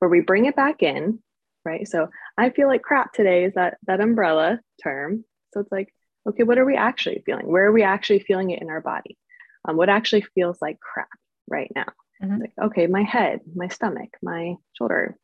where 0.00 0.08
we 0.08 0.20
bring 0.20 0.46
it 0.46 0.56
back 0.56 0.82
in 0.82 1.20
right? 1.64 1.86
So 1.86 2.08
I 2.36 2.50
feel 2.50 2.68
like 2.68 2.82
crap 2.82 3.12
today 3.12 3.44
is 3.44 3.54
that 3.54 3.78
that 3.86 4.00
umbrella 4.00 4.60
term. 4.82 5.24
So 5.52 5.60
it's 5.60 5.72
like, 5.72 5.92
okay, 6.28 6.42
what 6.42 6.58
are 6.58 6.64
we 6.64 6.76
actually 6.76 7.22
feeling? 7.24 7.50
Where 7.50 7.66
are 7.66 7.72
we 7.72 7.82
actually 7.82 8.20
feeling 8.20 8.50
it 8.50 8.62
in 8.62 8.70
our 8.70 8.80
body? 8.80 9.16
Um, 9.66 9.76
what 9.76 9.88
actually 9.88 10.22
feels 10.34 10.58
like 10.60 10.80
crap 10.80 11.08
right 11.48 11.70
now? 11.74 11.86
Mm-hmm. 12.22 12.40
Like, 12.40 12.52
okay, 12.62 12.86
my 12.86 13.02
head, 13.02 13.40
my 13.54 13.68
stomach, 13.68 14.16
my 14.22 14.54
shoulder. 14.72 15.16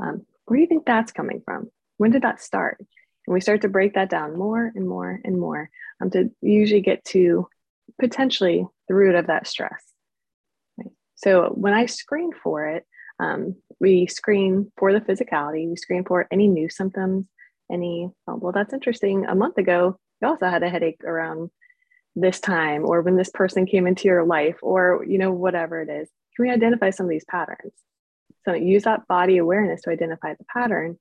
Um, 0.00 0.22
where 0.46 0.56
do 0.56 0.60
you 0.62 0.66
think 0.66 0.84
that's 0.84 1.12
coming 1.12 1.42
from? 1.44 1.70
When 1.98 2.10
did 2.10 2.22
that 2.22 2.40
start? 2.40 2.78
And 3.26 3.34
we 3.34 3.40
start 3.40 3.62
to 3.62 3.68
break 3.68 3.94
that 3.94 4.10
down 4.10 4.36
more 4.36 4.72
and 4.74 4.88
more 4.88 5.20
and 5.24 5.38
more 5.38 5.70
um, 6.00 6.10
to 6.10 6.30
usually 6.40 6.80
get 6.80 7.04
to 7.06 7.48
potentially 8.00 8.66
the 8.88 8.94
root 8.94 9.14
of 9.14 9.28
that 9.28 9.46
stress. 9.46 9.82
Right? 10.76 10.90
So 11.14 11.52
when 11.54 11.72
I 11.72 11.86
screen 11.86 12.30
for 12.42 12.66
it, 12.68 12.84
um, 13.20 13.56
we 13.82 14.06
screen 14.06 14.70
for 14.78 14.92
the 14.92 15.00
physicality, 15.00 15.68
we 15.68 15.74
screen 15.74 16.04
for 16.04 16.28
any 16.30 16.46
new 16.46 16.68
symptoms, 16.68 17.26
any, 17.70 18.08
oh, 18.28 18.36
well, 18.36 18.52
that's 18.52 18.72
interesting. 18.72 19.26
A 19.26 19.34
month 19.34 19.58
ago, 19.58 19.98
you 20.20 20.28
also 20.28 20.46
had 20.46 20.62
a 20.62 20.70
headache 20.70 21.02
around 21.04 21.50
this 22.14 22.38
time, 22.38 22.84
or 22.84 23.02
when 23.02 23.16
this 23.16 23.30
person 23.30 23.66
came 23.66 23.88
into 23.88 24.06
your 24.06 24.24
life, 24.24 24.56
or, 24.62 25.04
you 25.06 25.18
know, 25.18 25.32
whatever 25.32 25.82
it 25.82 25.88
is. 25.90 26.08
Can 26.36 26.46
we 26.46 26.52
identify 26.52 26.90
some 26.90 27.06
of 27.06 27.10
these 27.10 27.24
patterns? 27.24 27.72
So 28.44 28.54
use 28.54 28.84
that 28.84 29.08
body 29.08 29.38
awareness 29.38 29.82
to 29.82 29.90
identify 29.90 30.34
the 30.34 30.44
pattern 30.44 30.96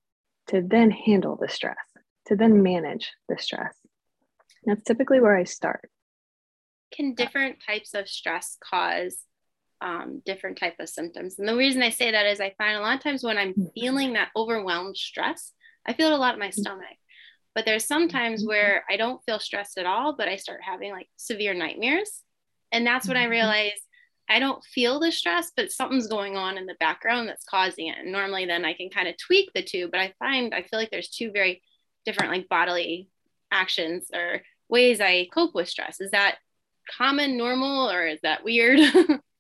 to 0.48 0.64
then 0.64 0.90
handle 0.90 1.38
the 1.40 1.50
stress, 1.50 1.78
to 2.28 2.36
then 2.36 2.64
manage 2.64 3.12
the 3.30 3.38
stress. 3.38 3.76
That's 4.66 4.84
typically 4.84 5.22
where 5.22 5.38
I 5.38 5.44
start. 5.44 5.92
Can 6.92 7.14
different 7.14 7.58
types 7.66 7.94
of 7.94 8.10
stress 8.10 8.58
cause 8.60 9.18
um, 9.82 10.22
different 10.26 10.58
type 10.58 10.76
of 10.80 10.90
symptoms. 10.90 11.40
And 11.40 11.48
the 11.48 11.56
reason 11.56 11.82
I 11.82 11.90
say 11.90 12.12
that 12.12 12.28
is 12.28 12.40
I 12.40 12.54
find 12.58 12.78
a 12.78 12.82
lot 12.82 12.96
of 12.96 13.04
times 13.04 13.24
when 13.24 13.38
I'm 13.38 13.52
mm-hmm. 13.54 13.66
feeling 13.74 14.14
that 14.14 14.30
overwhelmed 14.36 14.96
stress, 14.96 15.54
I 15.86 15.94
feel 15.94 16.08
it 16.08 16.14
a 16.14 16.18
lot 16.18 16.36
in 16.36 16.40
my 16.40 16.48
mm-hmm. 16.48 16.62
stomach. 16.62 16.98
But 17.56 17.66
there's 17.66 17.86
sometimes 17.86 18.42
mm-hmm. 18.42 18.50
where 18.50 18.86
I 18.90 18.98
don't 18.98 19.24
feel 19.26 19.40
stressed 19.40 19.78
at 19.78 19.86
all, 19.86 20.16
but 20.16 20.28
I 20.28 20.36
start 20.36 20.62
having 20.64 20.92
like 20.92 21.10
severe 21.18 21.54
nightmares. 21.54 22.22
And 22.72 22.86
that's 22.86 23.08
when 23.08 23.18
I 23.18 23.26
realize 23.26 23.72
I 24.30 24.40
don't 24.40 24.64
feel 24.64 25.00
the 25.00 25.12
stress, 25.12 25.52
but 25.56 25.72
something's 25.72 26.08
going 26.08 26.38
on 26.38 26.58
in 26.58 26.66
the 26.66 26.78
background 26.80 27.28
that's 27.28 27.44
causing 27.44 27.88
it. 27.88 27.98
And 28.00 28.12
normally 28.12 28.46
then 28.46 28.64
I 28.64 28.74
can 28.74 28.90
kind 28.90 29.10
of 29.10 29.18
tweak 29.18 29.52
the 29.54 29.64
two, 29.64 29.90
but 29.92 30.00
I 30.00 30.14
find 30.20 30.54
I 30.54 30.62
feel 30.62 30.80
like 30.80 30.92
there's 30.92 31.10
two 31.10 31.32
very 31.32 31.62
different 32.06 32.32
like 32.32 32.48
bodily 32.48 33.10
actions 33.52 34.10
or 34.14 34.42
ways 34.70 35.02
I 35.02 35.28
cope 35.34 35.54
with 35.54 35.68
stress. 35.68 36.00
Is 36.00 36.12
that 36.12 36.38
common, 36.98 37.36
normal, 37.36 37.90
or 37.90 38.08
is 38.08 38.20
that 38.24 38.44
weird? 38.44 38.80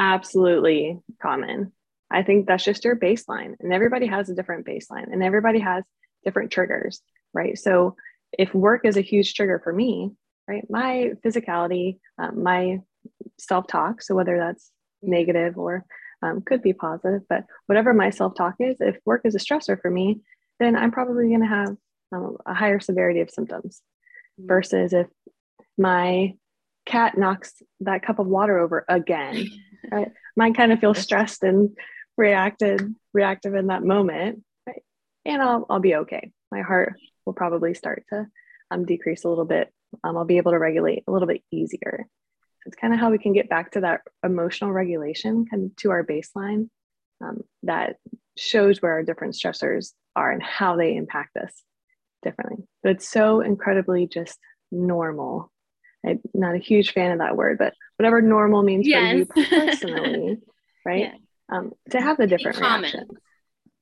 absolutely 0.00 0.98
common. 1.22 1.72
I 2.10 2.24
think 2.24 2.46
that's 2.46 2.64
just 2.64 2.84
your 2.84 2.96
baseline, 2.96 3.54
and 3.60 3.72
everybody 3.72 4.06
has 4.06 4.28
a 4.28 4.34
different 4.34 4.66
baseline, 4.66 5.12
and 5.12 5.22
everybody 5.22 5.60
has 5.60 5.84
different 6.24 6.50
triggers, 6.50 7.00
right? 7.32 7.56
So, 7.56 7.94
if 8.36 8.52
work 8.54 8.82
is 8.84 8.96
a 8.96 9.02
huge 9.02 9.34
trigger 9.34 9.60
for 9.62 9.72
me, 9.72 10.10
right, 10.48 10.64
my 10.68 11.12
physicality, 11.24 11.98
um, 12.18 12.42
my 12.42 12.80
self 13.38 13.68
talk, 13.68 14.02
so 14.02 14.16
whether 14.16 14.38
that's 14.38 14.72
negative 15.02 15.56
or 15.56 15.84
um, 16.22 16.42
could 16.42 16.62
be 16.62 16.72
positive, 16.72 17.22
but 17.28 17.44
whatever 17.66 17.94
my 17.94 18.10
self 18.10 18.34
talk 18.34 18.54
is, 18.58 18.76
if 18.80 18.96
work 19.04 19.22
is 19.24 19.34
a 19.34 19.38
stressor 19.38 19.80
for 19.80 19.90
me, 19.90 20.20
then 20.58 20.76
I'm 20.76 20.90
probably 20.90 21.28
going 21.28 21.40
to 21.40 21.46
have 21.46 21.76
um, 22.12 22.36
a 22.44 22.54
higher 22.54 22.80
severity 22.80 23.20
of 23.20 23.30
symptoms 23.30 23.82
mm-hmm. 24.38 24.48
versus 24.48 24.92
if 24.92 25.06
my 25.78 26.34
cat 26.90 27.16
knocks 27.16 27.62
that 27.80 28.02
cup 28.02 28.18
of 28.18 28.26
water 28.26 28.58
over 28.58 28.84
again 28.88 29.46
right? 29.90 30.12
Mine 30.36 30.54
kind 30.54 30.72
of 30.72 30.80
feel 30.80 30.94
stressed 30.94 31.42
and 31.42 31.76
reacted 32.16 32.94
reactive 33.12 33.54
in 33.54 33.68
that 33.68 33.82
moment, 33.82 34.42
right? 34.66 34.82
And 35.24 35.42
I'll 35.42 35.66
I'll 35.68 35.80
be 35.80 35.96
okay. 35.96 36.32
My 36.50 36.62
heart 36.62 36.94
will 37.24 37.32
probably 37.32 37.74
start 37.74 38.04
to 38.10 38.26
um, 38.70 38.84
decrease 38.84 39.24
a 39.24 39.28
little 39.28 39.44
bit. 39.44 39.72
Um, 40.04 40.16
I'll 40.16 40.24
be 40.24 40.36
able 40.36 40.52
to 40.52 40.58
regulate 40.58 41.04
a 41.06 41.12
little 41.12 41.28
bit 41.28 41.42
easier. 41.50 42.06
It's 42.66 42.76
kind 42.76 42.92
of 42.92 43.00
how 43.00 43.10
we 43.10 43.18
can 43.18 43.32
get 43.32 43.48
back 43.48 43.72
to 43.72 43.80
that 43.80 44.02
emotional 44.24 44.72
regulation, 44.72 45.46
kind 45.46 45.66
of 45.66 45.76
to 45.76 45.90
our 45.90 46.04
baseline 46.04 46.68
um, 47.22 47.40
that 47.62 47.96
shows 48.36 48.80
where 48.80 48.92
our 48.92 49.02
different 49.02 49.34
stressors 49.34 49.92
are 50.14 50.30
and 50.30 50.42
how 50.42 50.76
they 50.76 50.94
impact 50.94 51.36
us 51.36 51.52
differently. 52.22 52.64
But 52.82 52.92
it's 52.92 53.08
so 53.08 53.40
incredibly 53.40 54.06
just 54.06 54.38
normal 54.70 55.50
I'm 56.06 56.20
not 56.34 56.54
a 56.54 56.58
huge 56.58 56.92
fan 56.92 57.12
of 57.12 57.18
that 57.18 57.36
word, 57.36 57.58
but 57.58 57.74
whatever 57.96 58.22
normal 58.22 58.62
means 58.62 58.86
yes. 58.86 59.26
for 59.26 59.38
you 59.38 59.46
personally, 59.48 60.38
right? 60.84 61.12
Yeah. 61.12 61.14
Um, 61.56 61.72
to 61.90 62.00
have 62.00 62.16
the 62.16 62.26
different 62.26 62.58
common. 62.58 62.82
reactions. 62.82 63.10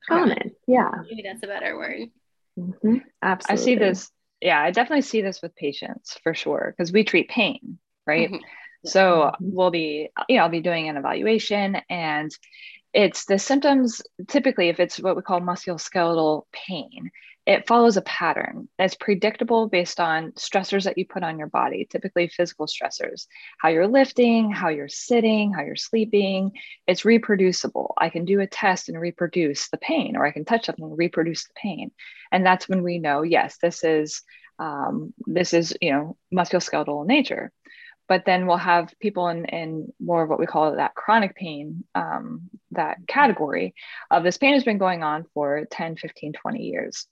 Common. 0.09 0.29
common. 0.29 0.51
Yeah. 0.67 0.91
Maybe 1.09 1.23
that's 1.23 1.43
a 1.43 1.47
better 1.47 1.77
word. 1.77 2.09
Mm-hmm. 2.59 2.97
Absolutely. 3.23 3.63
I 3.63 3.65
see 3.65 3.75
this. 3.77 4.11
Yeah, 4.41 4.61
I 4.61 4.71
definitely 4.71 5.03
see 5.03 5.21
this 5.21 5.43
with 5.43 5.55
patients 5.57 6.17
for 6.23 6.35
sure 6.35 6.75
because 6.77 6.93
we 6.93 7.05
treat 7.05 7.29
pain, 7.29 7.79
right? 8.07 8.31
Mm-hmm. 8.31 8.45
So 8.87 9.01
mm-hmm. 9.01 9.51
we'll 9.53 9.71
be, 9.71 10.09
you 10.29 10.37
know, 10.37 10.45
I'll 10.45 10.49
be 10.49 10.61
doing 10.61 10.89
an 10.89 10.97
evaluation 10.97 11.77
and 11.91 12.31
it's 12.95 13.27
the 13.27 13.39
symptoms 13.39 14.01
typically 14.29 14.69
if 14.69 14.81
it's 14.81 14.99
what 14.99 15.17
we 15.17 15.23
call 15.23 15.41
musculoskeletal 15.41 16.45
pain 16.53 17.11
it 17.49 17.67
follows 17.67 17.97
a 17.97 18.02
pattern 18.02 18.69
that's 18.76 18.95
predictable 18.95 19.69
based 19.69 20.00
on 20.00 20.33
stressors 20.33 20.85
that 20.85 20.99
you 20.99 21.07
put 21.07 21.23
on 21.23 21.38
your 21.38 21.49
body, 21.49 21.88
typically 21.88 22.28
physical 22.28 22.67
stressors, 22.67 23.26
how 23.57 23.71
you're 23.71 23.88
lifting, 23.88 24.50
how 24.50 24.69
you're 24.69 24.87
sitting, 24.87 25.55
how 25.55 25.62
you're 25.62 25.75
sleeping. 25.75 26.52
It's 26.87 27.07
reproducible. 27.07 27.95
I 27.97 28.11
can 28.11 28.26
do 28.26 28.40
a 28.40 28.47
test 28.47 28.90
and 28.90 29.00
reproduce 29.00 29.71
the 29.71 29.78
pain, 29.78 30.14
or 30.14 30.26
I 30.26 30.31
can 30.31 30.45
touch 30.45 30.67
something 30.67 30.85
and 30.85 30.99
reproduce 30.99 31.49
the 31.49 31.55
pain. 31.57 31.90
And 32.31 32.45
that's 32.45 32.69
when 32.69 32.83
we 32.83 32.99
know, 32.99 33.23
yes, 33.23 33.57
this 33.62 33.83
is 33.83 34.23
um, 34.59 35.14
this 35.26 35.55
is 35.55 35.75
you 35.81 35.93
know 35.93 36.19
musculoskeletal 36.35 37.00
in 37.00 37.07
nature. 37.07 37.50
But 38.09 38.25
then 38.26 38.47
we'll 38.47 38.59
have 38.59 38.95
people 39.00 39.28
in, 39.28 39.47
in 39.47 39.93
more 39.99 40.23
of 40.23 40.28
what 40.28 40.38
we 40.38 40.47
call 40.47 40.76
that 40.76 40.95
chronic 40.95 41.35
pain, 41.35 41.85
um, 41.95 42.50
that 42.73 42.99
category 43.07 43.75
of 44.11 44.23
this 44.23 44.37
pain 44.37 44.52
has 44.52 44.64
been 44.64 44.78
going 44.78 45.02
on 45.02 45.25
for 45.35 45.67
10, 45.71 45.97
15, 45.97 46.33
20 46.33 46.62
years 46.62 47.07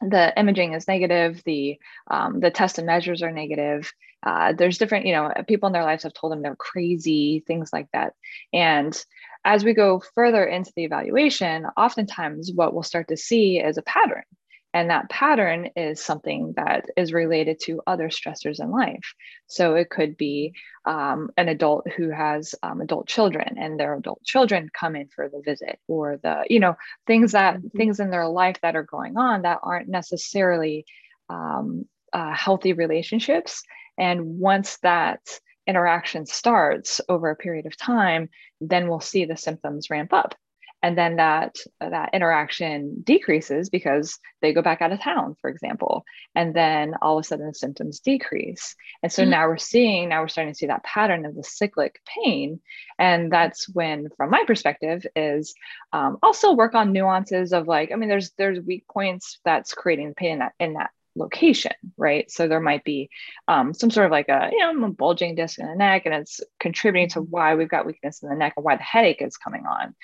the 0.00 0.32
imaging 0.38 0.72
is 0.72 0.88
negative 0.88 1.42
the 1.44 1.78
um, 2.10 2.40
the 2.40 2.50
test 2.50 2.78
and 2.78 2.86
measures 2.86 3.22
are 3.22 3.32
negative. 3.32 3.92
Uh, 4.22 4.52
there's 4.52 4.78
different 4.78 5.06
you 5.06 5.12
know 5.12 5.32
people 5.46 5.66
in 5.66 5.72
their 5.72 5.84
lives 5.84 6.02
have 6.02 6.14
told 6.14 6.32
them 6.32 6.42
they're 6.42 6.56
crazy 6.56 7.42
things 7.46 7.70
like 7.72 7.88
that. 7.92 8.14
And 8.52 8.98
as 9.44 9.64
we 9.64 9.74
go 9.74 10.02
further 10.14 10.44
into 10.44 10.72
the 10.76 10.84
evaluation 10.84 11.66
oftentimes 11.76 12.52
what 12.52 12.74
we'll 12.74 12.82
start 12.82 13.08
to 13.08 13.16
see 13.16 13.58
is 13.58 13.78
a 13.78 13.82
pattern 13.82 14.24
and 14.72 14.90
that 14.90 15.10
pattern 15.10 15.70
is 15.74 16.00
something 16.00 16.52
that 16.56 16.86
is 16.96 17.12
related 17.12 17.58
to 17.64 17.82
other 17.86 18.08
stressors 18.08 18.60
in 18.60 18.70
life. 18.70 19.14
So 19.46 19.74
it 19.74 19.90
could 19.90 20.16
be 20.16 20.54
um, 20.84 21.30
an 21.36 21.48
adult 21.48 21.88
who 21.90 22.10
has 22.10 22.54
um, 22.62 22.80
adult 22.80 23.08
children 23.08 23.56
and 23.58 23.78
their 23.78 23.94
adult 23.94 24.22
children 24.22 24.70
come 24.72 24.94
in 24.94 25.08
for 25.08 25.28
the 25.28 25.42
visit 25.44 25.80
or 25.88 26.18
the, 26.22 26.44
you 26.48 26.60
know, 26.60 26.76
things 27.06 27.32
that 27.32 27.56
mm-hmm. 27.56 27.76
things 27.76 27.98
in 27.98 28.10
their 28.10 28.28
life 28.28 28.56
that 28.62 28.76
are 28.76 28.84
going 28.84 29.16
on 29.16 29.42
that 29.42 29.58
aren't 29.62 29.88
necessarily 29.88 30.84
um, 31.28 31.86
uh, 32.12 32.32
healthy 32.32 32.72
relationships. 32.72 33.62
And 33.98 34.38
once 34.38 34.78
that 34.82 35.20
interaction 35.66 36.26
starts 36.26 37.00
over 37.08 37.30
a 37.30 37.36
period 37.36 37.66
of 37.66 37.76
time, 37.76 38.28
then 38.60 38.88
we'll 38.88 39.00
see 39.00 39.24
the 39.24 39.36
symptoms 39.36 39.90
ramp 39.90 40.12
up 40.12 40.36
and 40.82 40.96
then 40.96 41.16
that 41.16 41.56
that 41.80 42.10
interaction 42.12 43.02
decreases 43.02 43.68
because 43.68 44.18
they 44.40 44.52
go 44.52 44.62
back 44.62 44.80
out 44.80 44.92
of 44.92 45.00
town 45.00 45.36
for 45.40 45.50
example 45.50 46.04
and 46.34 46.54
then 46.54 46.94
all 47.02 47.18
of 47.18 47.24
a 47.24 47.26
sudden 47.26 47.46
the 47.46 47.54
symptoms 47.54 48.00
decrease 48.00 48.74
and 49.02 49.12
so 49.12 49.22
mm-hmm. 49.22 49.32
now 49.32 49.46
we're 49.46 49.56
seeing 49.56 50.08
now 50.08 50.20
we're 50.20 50.28
starting 50.28 50.52
to 50.52 50.58
see 50.58 50.66
that 50.66 50.84
pattern 50.84 51.26
of 51.26 51.34
the 51.34 51.44
cyclic 51.44 52.00
pain 52.24 52.60
and 52.98 53.32
that's 53.32 53.68
when 53.68 54.08
from 54.16 54.30
my 54.30 54.44
perspective 54.46 55.06
is 55.16 55.54
um, 55.92 56.18
also 56.22 56.52
work 56.52 56.74
on 56.74 56.92
nuances 56.92 57.52
of 57.52 57.66
like 57.66 57.92
i 57.92 57.96
mean 57.96 58.08
there's 58.08 58.30
there's 58.38 58.60
weak 58.60 58.84
points 58.88 59.38
that's 59.44 59.74
creating 59.74 60.14
pain 60.14 60.32
in 60.32 60.38
that 60.38 60.52
in 60.58 60.74
that 60.74 60.90
location, 61.16 61.72
right? 61.96 62.30
So 62.30 62.48
there 62.48 62.60
might 62.60 62.84
be 62.84 63.10
um, 63.48 63.74
some 63.74 63.90
sort 63.90 64.06
of 64.06 64.12
like 64.12 64.28
a, 64.28 64.50
you 64.52 64.58
know, 64.58 64.86
a 64.86 64.90
bulging 64.90 65.34
disc 65.34 65.58
in 65.58 65.66
the 65.66 65.74
neck, 65.74 66.02
and 66.06 66.14
it's 66.14 66.40
contributing 66.58 67.10
to 67.10 67.20
why 67.20 67.54
we've 67.54 67.68
got 67.68 67.86
weakness 67.86 68.22
in 68.22 68.28
the 68.28 68.36
neck 68.36 68.54
and 68.56 68.64
why 68.64 68.76
the 68.76 68.82
headache 68.82 69.22
is 69.22 69.36
coming 69.36 69.66
on. 69.66 69.94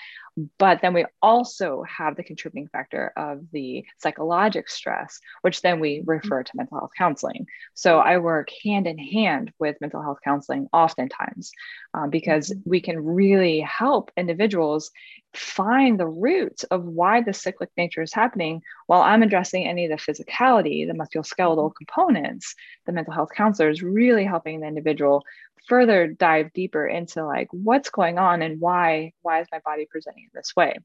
But 0.59 0.83
then 0.83 0.93
we 0.93 1.07
also 1.23 1.83
have 1.85 2.17
the 2.17 2.23
contributing 2.23 2.69
factor 2.69 3.13
of 3.17 3.51
the 3.53 3.85
psychologic 3.99 4.69
stress, 4.69 5.19
which 5.41 5.63
then 5.63 5.81
we 5.81 5.99
mm-hmm. 5.99 6.11
refer 6.11 6.43
to 6.43 6.53
mental 6.55 6.79
health 6.79 6.93
counseling. 6.97 7.47
So 7.75 7.99
I 7.99 8.19
work 8.19 8.49
hand 8.63 8.87
in 8.87 8.99
hand 8.99 9.53
with 9.59 9.81
mental 9.81 10.03
health 10.03 10.19
counseling 10.23 10.69
oftentimes 10.73 11.53
um, 11.97 12.11
because 12.11 12.51
mm-hmm. 12.51 12.71
we 12.71 12.81
can 12.81 13.03
really 13.03 13.61
help 13.61 14.13
individuals 14.17 14.91
find 15.35 15.99
the 15.99 16.07
roots 16.07 16.63
of 16.65 16.85
why 16.85 17.23
the 17.23 17.33
cyclic 17.33 17.71
nature 17.77 18.03
is 18.03 18.13
happening 18.13 18.63
while 18.87 19.03
I'm 19.03 19.23
addressing 19.23 19.67
any 19.67 19.87
of 19.87 19.91
the 19.91 20.13
physicality, 20.13 20.87
the 20.87 20.93
musculoskeletal 20.93 21.75
components. 21.75 22.55
The 22.85 22.93
mental 22.93 23.15
health 23.15 23.31
counselor 23.35 23.71
is 23.71 23.83
really 23.83 24.25
helping 24.25 24.61
the 24.61 24.69
individual 24.69 25.25
further 25.69 26.07
dive 26.07 26.53
deeper 26.53 26.87
into 26.87 27.25
like 27.25 27.49
what's 27.51 27.91
going 27.91 28.19
on 28.19 28.41
and 28.41 28.61
why 28.61 29.13
why 29.23 29.41
is 29.41 29.49
my 29.51 29.59
body 29.65 29.85
presenting 29.91 30.23
in 30.23 30.31
this 30.33 30.55
way 30.55 30.77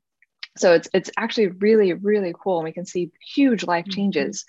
so 0.58 0.74
it's 0.74 0.90
it's 0.92 1.12
actually 1.18 1.50
really 1.50 1.94
really 1.94 2.34
cool 2.42 2.58
and 2.58 2.64
we 2.64 2.72
can 2.72 2.86
see 2.86 3.12
huge 3.22 3.64
life 3.64 3.86
mm-hmm. 3.86 3.94
changes 3.94 4.44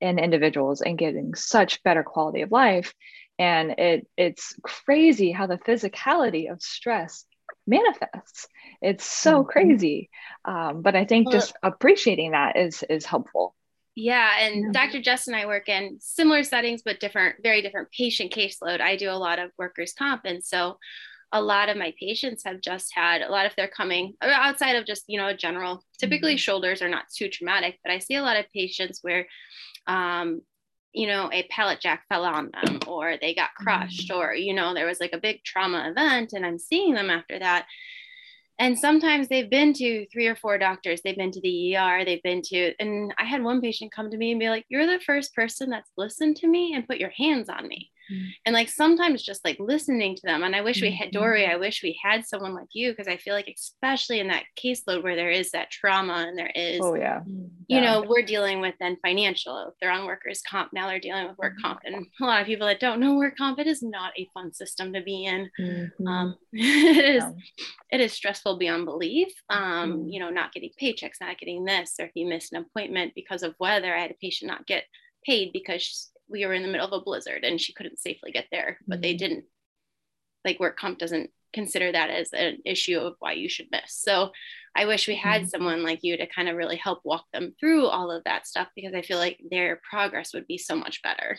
in 0.00 0.18
individuals 0.18 0.80
and 0.80 0.98
getting 0.98 1.36
such 1.36 1.80
better 1.84 2.02
quality 2.02 2.42
of 2.42 2.50
life 2.50 2.92
and 3.38 3.72
it 3.72 4.06
it's 4.16 4.54
crazy 4.62 5.32
how 5.32 5.46
the 5.46 5.58
physicality 5.58 6.50
of 6.50 6.62
stress 6.62 7.24
manifests 7.66 8.48
it's 8.80 9.04
so 9.04 9.42
mm-hmm. 9.42 9.50
crazy 9.50 10.10
um, 10.44 10.82
but 10.82 10.96
i 10.96 11.04
think 11.04 11.30
just 11.30 11.54
appreciating 11.62 12.32
that 12.32 12.56
is 12.56 12.82
is 12.88 13.04
helpful 13.04 13.54
yeah, 13.98 14.32
and 14.40 14.74
yeah. 14.74 14.86
Dr. 14.86 15.00
Jess 15.00 15.26
and 15.26 15.34
I 15.34 15.46
work 15.46 15.70
in 15.70 15.96
similar 16.00 16.42
settings, 16.44 16.82
but 16.84 17.00
different, 17.00 17.36
very 17.42 17.62
different 17.62 17.90
patient 17.90 18.30
caseload. 18.30 18.82
I 18.82 18.96
do 18.96 19.10
a 19.10 19.12
lot 19.12 19.38
of 19.38 19.50
workers' 19.56 19.94
comp, 19.94 20.26
and 20.26 20.44
so 20.44 20.76
a 21.32 21.40
lot 21.40 21.70
of 21.70 21.78
my 21.78 21.94
patients 21.98 22.44
have 22.44 22.60
just 22.60 22.94
had 22.94 23.22
a 23.22 23.30
lot 23.30 23.46
of 23.46 23.52
they're 23.56 23.68
coming 23.68 24.14
outside 24.22 24.76
of 24.76 24.86
just 24.86 25.04
you 25.08 25.18
know 25.18 25.28
a 25.28 25.36
general. 25.36 25.82
Typically, 25.98 26.32
mm-hmm. 26.32 26.38
shoulders 26.38 26.82
are 26.82 26.90
not 26.90 27.06
too 27.14 27.30
traumatic, 27.30 27.78
but 27.82 27.90
I 27.90 27.98
see 27.98 28.16
a 28.16 28.22
lot 28.22 28.36
of 28.36 28.50
patients 28.52 28.98
where, 29.00 29.26
um, 29.86 30.42
you 30.96 31.06
know, 31.06 31.30
a 31.32 31.46
pallet 31.50 31.80
jack 31.80 32.04
fell 32.08 32.24
on 32.24 32.50
them, 32.50 32.80
or 32.86 33.16
they 33.20 33.34
got 33.34 33.54
crushed, 33.54 34.10
mm-hmm. 34.10 34.18
or 34.18 34.34
you 34.34 34.54
know, 34.54 34.74
there 34.74 34.86
was 34.86 34.98
like 34.98 35.12
a 35.12 35.18
big 35.18 35.44
trauma 35.44 35.88
event, 35.90 36.32
and 36.32 36.44
I'm 36.44 36.58
seeing 36.58 36.94
them 36.94 37.10
after 37.10 37.38
that. 37.38 37.66
And 38.58 38.78
sometimes 38.78 39.28
they've 39.28 39.50
been 39.50 39.74
to 39.74 40.06
three 40.10 40.26
or 40.26 40.34
four 40.34 40.56
doctors. 40.56 41.02
They've 41.02 41.16
been 41.16 41.30
to 41.32 41.40
the 41.42 41.76
er 41.76 42.04
they've 42.04 42.22
been 42.22 42.40
to 42.42 42.72
and 42.80 43.12
i 43.18 43.24
had 43.24 43.42
one 43.42 43.60
patient 43.60 43.92
come 43.92 44.10
to 44.10 44.16
me 44.16 44.30
and 44.30 44.40
be 44.40 44.48
like 44.48 44.64
you're 44.68 44.86
the 44.86 45.04
first 45.04 45.34
person 45.34 45.68
that's 45.68 45.90
listened 45.96 46.36
to 46.36 46.48
me 46.48 46.74
and 46.74 46.86
put 46.86 46.98
your 46.98 47.10
hands 47.10 47.48
on 47.48 47.68
me 47.68 47.90
Mm-hmm. 48.12 48.28
And 48.46 48.54
like 48.54 48.68
sometimes 48.68 49.22
just 49.22 49.44
like 49.44 49.56
listening 49.58 50.14
to 50.16 50.22
them. 50.24 50.42
And 50.42 50.54
I 50.54 50.60
wish 50.60 50.80
we 50.80 50.90
had 50.90 51.08
mm-hmm. 51.08 51.18
Dorie, 51.18 51.46
I 51.46 51.56
wish 51.56 51.82
we 51.82 51.98
had 52.02 52.26
someone 52.26 52.54
like 52.54 52.68
you 52.72 52.92
because 52.92 53.08
I 53.08 53.16
feel 53.16 53.34
like, 53.34 53.52
especially 53.54 54.20
in 54.20 54.28
that 54.28 54.44
caseload 54.62 55.02
where 55.02 55.16
there 55.16 55.30
is 55.30 55.50
that 55.50 55.70
trauma 55.70 56.26
and 56.28 56.38
there 56.38 56.52
is, 56.54 56.80
oh, 56.82 56.94
yeah. 56.94 57.20
You 57.26 57.50
yeah. 57.68 57.80
know, 57.80 58.04
we're 58.08 58.22
dealing 58.22 58.60
with 58.60 58.74
then 58.80 58.96
financial. 59.02 59.66
If 59.68 59.74
they're 59.80 59.90
on 59.90 60.06
workers' 60.06 60.42
comp, 60.48 60.72
now 60.72 60.86
they're 60.86 61.00
dealing 61.00 61.28
with 61.28 61.38
work 61.38 61.54
mm-hmm. 61.54 61.66
comp. 61.66 61.80
And 61.84 62.06
a 62.20 62.24
lot 62.24 62.40
of 62.40 62.46
people 62.46 62.66
that 62.66 62.80
don't 62.80 63.00
know 63.00 63.16
work 63.16 63.36
comp, 63.36 63.58
it 63.58 63.66
is 63.66 63.82
not 63.82 64.12
a 64.16 64.28
fun 64.32 64.52
system 64.52 64.92
to 64.92 65.02
be 65.02 65.24
in. 65.24 65.50
Mm-hmm. 65.60 66.06
Um, 66.06 66.36
it 66.52 67.04
is, 67.04 67.24
yeah. 67.24 67.32
it 67.90 68.00
is 68.00 68.12
stressful 68.12 68.58
beyond 68.58 68.84
belief. 68.84 69.32
Um, 69.50 69.92
mm-hmm. 69.92 70.08
You 70.08 70.20
know, 70.20 70.30
not 70.30 70.52
getting 70.52 70.70
paychecks, 70.80 71.20
not 71.20 71.38
getting 71.38 71.64
this, 71.64 71.94
or 71.98 72.06
if 72.06 72.12
you 72.14 72.26
miss 72.26 72.52
an 72.52 72.58
appointment 72.58 73.12
because 73.14 73.42
of 73.42 73.54
weather, 73.58 73.94
I 73.94 74.02
had 74.02 74.10
a 74.10 74.14
patient 74.14 74.50
not 74.50 74.66
get 74.66 74.84
paid 75.24 75.52
because 75.52 76.10
we 76.28 76.44
were 76.46 76.52
in 76.52 76.62
the 76.62 76.68
middle 76.68 76.86
of 76.86 76.92
a 76.92 77.04
blizzard 77.04 77.44
and 77.44 77.60
she 77.60 77.72
couldn't 77.72 77.98
safely 77.98 78.30
get 78.30 78.46
there 78.50 78.78
but 78.86 78.96
mm-hmm. 78.96 79.02
they 79.02 79.14
didn't 79.14 79.44
like 80.44 80.60
work 80.60 80.78
comp 80.78 80.98
doesn't 80.98 81.30
consider 81.52 81.90
that 81.90 82.10
as 82.10 82.32
an 82.32 82.58
issue 82.64 82.98
of 82.98 83.14
why 83.18 83.32
you 83.32 83.48
should 83.48 83.66
miss 83.70 83.82
so 83.88 84.30
i 84.74 84.84
wish 84.84 85.08
we 85.08 85.16
had 85.16 85.42
mm-hmm. 85.42 85.48
someone 85.48 85.82
like 85.82 86.00
you 86.02 86.16
to 86.16 86.26
kind 86.26 86.48
of 86.48 86.56
really 86.56 86.76
help 86.76 87.00
walk 87.04 87.24
them 87.32 87.54
through 87.58 87.86
all 87.86 88.10
of 88.10 88.24
that 88.24 88.46
stuff 88.46 88.68
because 88.74 88.94
i 88.94 89.02
feel 89.02 89.18
like 89.18 89.40
their 89.50 89.80
progress 89.88 90.34
would 90.34 90.46
be 90.46 90.58
so 90.58 90.76
much 90.76 91.02
better 91.02 91.38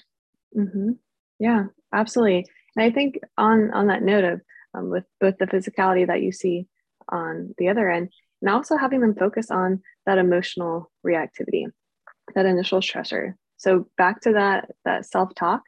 mm-hmm. 0.58 0.92
yeah 1.40 1.66
absolutely 1.94 2.46
and 2.76 2.84
i 2.84 2.90
think 2.90 3.20
on 3.38 3.72
on 3.74 3.88
that 3.88 4.02
note 4.02 4.24
of 4.24 4.42
um, 4.74 4.90
with 4.90 5.06
both 5.20 5.38
the 5.38 5.48
physicality 5.48 6.06
that 6.08 6.22
you 6.22 6.32
see 6.32 6.68
on 7.10 7.54
the 7.58 7.70
other 7.70 7.90
end 7.90 8.10
and 8.42 8.50
also 8.50 8.76
having 8.78 9.02
them 9.02 9.16
focus 9.16 9.52
on 9.52 9.82
that 10.06 10.18
emotional 10.18 10.92
reactivity 11.06 11.66
that 12.34 12.46
initial 12.46 12.80
stressor 12.80 13.34
so 13.58 13.88
back 13.98 14.22
to 14.22 14.34
that 14.34 14.72
that 14.86 15.06
self-talk, 15.06 15.62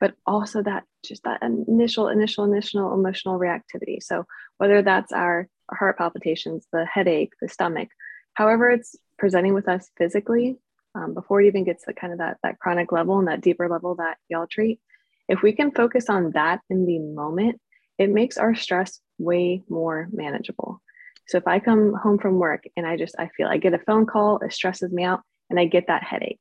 but 0.00 0.14
also 0.26 0.62
that 0.62 0.84
just 1.04 1.22
that 1.24 1.42
initial, 1.42 2.08
initial, 2.08 2.44
initial 2.44 2.92
emotional 2.92 3.38
reactivity. 3.38 4.02
So 4.02 4.24
whether 4.58 4.82
that's 4.82 5.12
our, 5.12 5.48
heart 5.72 5.98
palpitations, 5.98 6.66
the 6.72 6.84
headache, 6.84 7.32
the 7.40 7.48
stomach, 7.48 7.88
however 8.34 8.70
it's 8.70 8.94
presenting 9.18 9.54
with 9.54 9.68
us 9.68 9.90
physically, 9.98 10.56
um, 10.94 11.14
before 11.14 11.40
it 11.40 11.46
even 11.46 11.64
gets 11.64 11.84
to 11.84 11.92
kind 11.92 12.12
of 12.12 12.20
that 12.20 12.36
that 12.42 12.58
chronic 12.58 12.92
level 12.92 13.18
and 13.18 13.28
that 13.28 13.40
deeper 13.40 13.68
level 13.68 13.96
that 13.96 14.16
y'all 14.28 14.46
treat, 14.46 14.78
if 15.28 15.42
we 15.42 15.52
can 15.52 15.72
focus 15.72 16.08
on 16.08 16.32
that 16.32 16.60
in 16.70 16.86
the 16.86 16.98
moment, 16.98 17.60
it 17.98 18.10
makes 18.10 18.36
our 18.38 18.54
stress 18.54 19.00
way 19.18 19.62
more 19.68 20.08
manageable. 20.12 20.80
So 21.28 21.38
if 21.38 21.46
I 21.48 21.58
come 21.58 21.94
home 21.94 22.18
from 22.18 22.38
work 22.38 22.64
and 22.76 22.86
I 22.86 22.96
just 22.96 23.16
I 23.18 23.28
feel 23.36 23.48
I 23.48 23.56
get 23.56 23.74
a 23.74 23.78
phone 23.78 24.06
call, 24.06 24.38
it 24.38 24.52
stresses 24.52 24.92
me 24.92 25.02
out, 25.02 25.22
and 25.50 25.58
I 25.58 25.64
get 25.64 25.88
that 25.88 26.04
headache. 26.04 26.40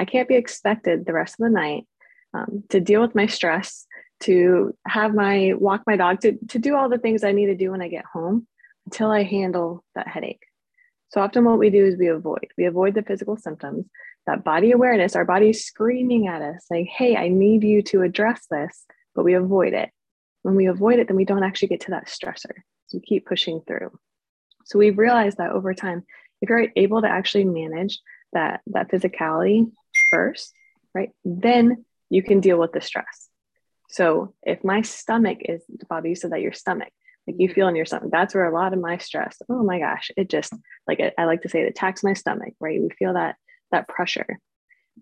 I 0.00 0.06
can't 0.06 0.28
be 0.28 0.34
expected 0.34 1.04
the 1.04 1.12
rest 1.12 1.34
of 1.34 1.44
the 1.44 1.50
night 1.50 1.86
um, 2.32 2.64
to 2.70 2.80
deal 2.80 3.02
with 3.02 3.14
my 3.14 3.26
stress, 3.26 3.86
to 4.20 4.74
have 4.86 5.14
my 5.14 5.52
walk 5.58 5.82
my 5.86 5.96
dog, 5.96 6.20
to, 6.20 6.38
to 6.48 6.58
do 6.58 6.74
all 6.74 6.88
the 6.88 6.98
things 6.98 7.22
I 7.22 7.32
need 7.32 7.46
to 7.46 7.54
do 7.54 7.70
when 7.70 7.82
I 7.82 7.88
get 7.88 8.06
home 8.10 8.46
until 8.86 9.10
I 9.10 9.24
handle 9.24 9.84
that 9.94 10.08
headache. 10.08 10.42
So 11.10 11.20
often 11.20 11.44
what 11.44 11.58
we 11.58 11.68
do 11.68 11.84
is 11.84 11.98
we 11.98 12.08
avoid. 12.08 12.46
We 12.56 12.64
avoid 12.64 12.94
the 12.94 13.02
physical 13.02 13.36
symptoms, 13.36 13.84
that 14.26 14.42
body 14.42 14.72
awareness, 14.72 15.16
our 15.16 15.26
body's 15.26 15.64
screaming 15.64 16.28
at 16.28 16.40
us, 16.40 16.64
saying, 16.66 16.86
hey, 16.86 17.16
I 17.16 17.28
need 17.28 17.62
you 17.62 17.82
to 17.82 18.02
address 18.02 18.46
this, 18.50 18.86
but 19.14 19.24
we 19.24 19.34
avoid 19.34 19.74
it. 19.74 19.90
When 20.42 20.54
we 20.54 20.66
avoid 20.66 20.98
it, 20.98 21.08
then 21.08 21.16
we 21.16 21.26
don't 21.26 21.42
actually 21.42 21.68
get 21.68 21.80
to 21.82 21.90
that 21.90 22.08
stressor. 22.08 22.54
So 22.86 22.98
we 22.98 23.00
keep 23.00 23.26
pushing 23.26 23.60
through. 23.66 23.90
So 24.64 24.78
we've 24.78 24.96
realized 24.96 25.36
that 25.38 25.50
over 25.50 25.74
time, 25.74 26.04
if 26.40 26.48
you're 26.48 26.68
able 26.74 27.02
to 27.02 27.08
actually 27.08 27.44
manage 27.44 27.98
that, 28.32 28.60
that 28.68 28.90
physicality 28.90 29.70
first, 30.10 30.52
right? 30.94 31.10
Then 31.24 31.84
you 32.08 32.22
can 32.22 32.40
deal 32.40 32.58
with 32.58 32.72
the 32.72 32.80
stress. 32.80 33.28
So 33.88 34.34
if 34.42 34.62
my 34.62 34.82
stomach 34.82 35.38
is, 35.40 35.62
Bobby, 35.88 36.10
you 36.10 36.14
said 36.14 36.32
that 36.32 36.40
your 36.40 36.52
stomach, 36.52 36.92
like 37.26 37.36
you 37.38 37.48
feel 37.48 37.68
in 37.68 37.76
your 37.76 37.86
stomach, 37.86 38.10
that's 38.12 38.34
where 38.34 38.48
a 38.48 38.54
lot 38.54 38.72
of 38.72 38.80
my 38.80 38.98
stress, 38.98 39.36
oh 39.48 39.62
my 39.62 39.78
gosh, 39.78 40.10
it 40.16 40.28
just, 40.28 40.52
like 40.86 41.00
I, 41.18 41.24
like 41.24 41.42
to 41.42 41.48
say, 41.48 41.62
it 41.62 41.68
attacks 41.70 42.04
my 42.04 42.14
stomach, 42.14 42.54
right? 42.60 42.80
We 42.80 42.90
feel 42.90 43.14
that, 43.14 43.36
that 43.72 43.88
pressure. 43.88 44.38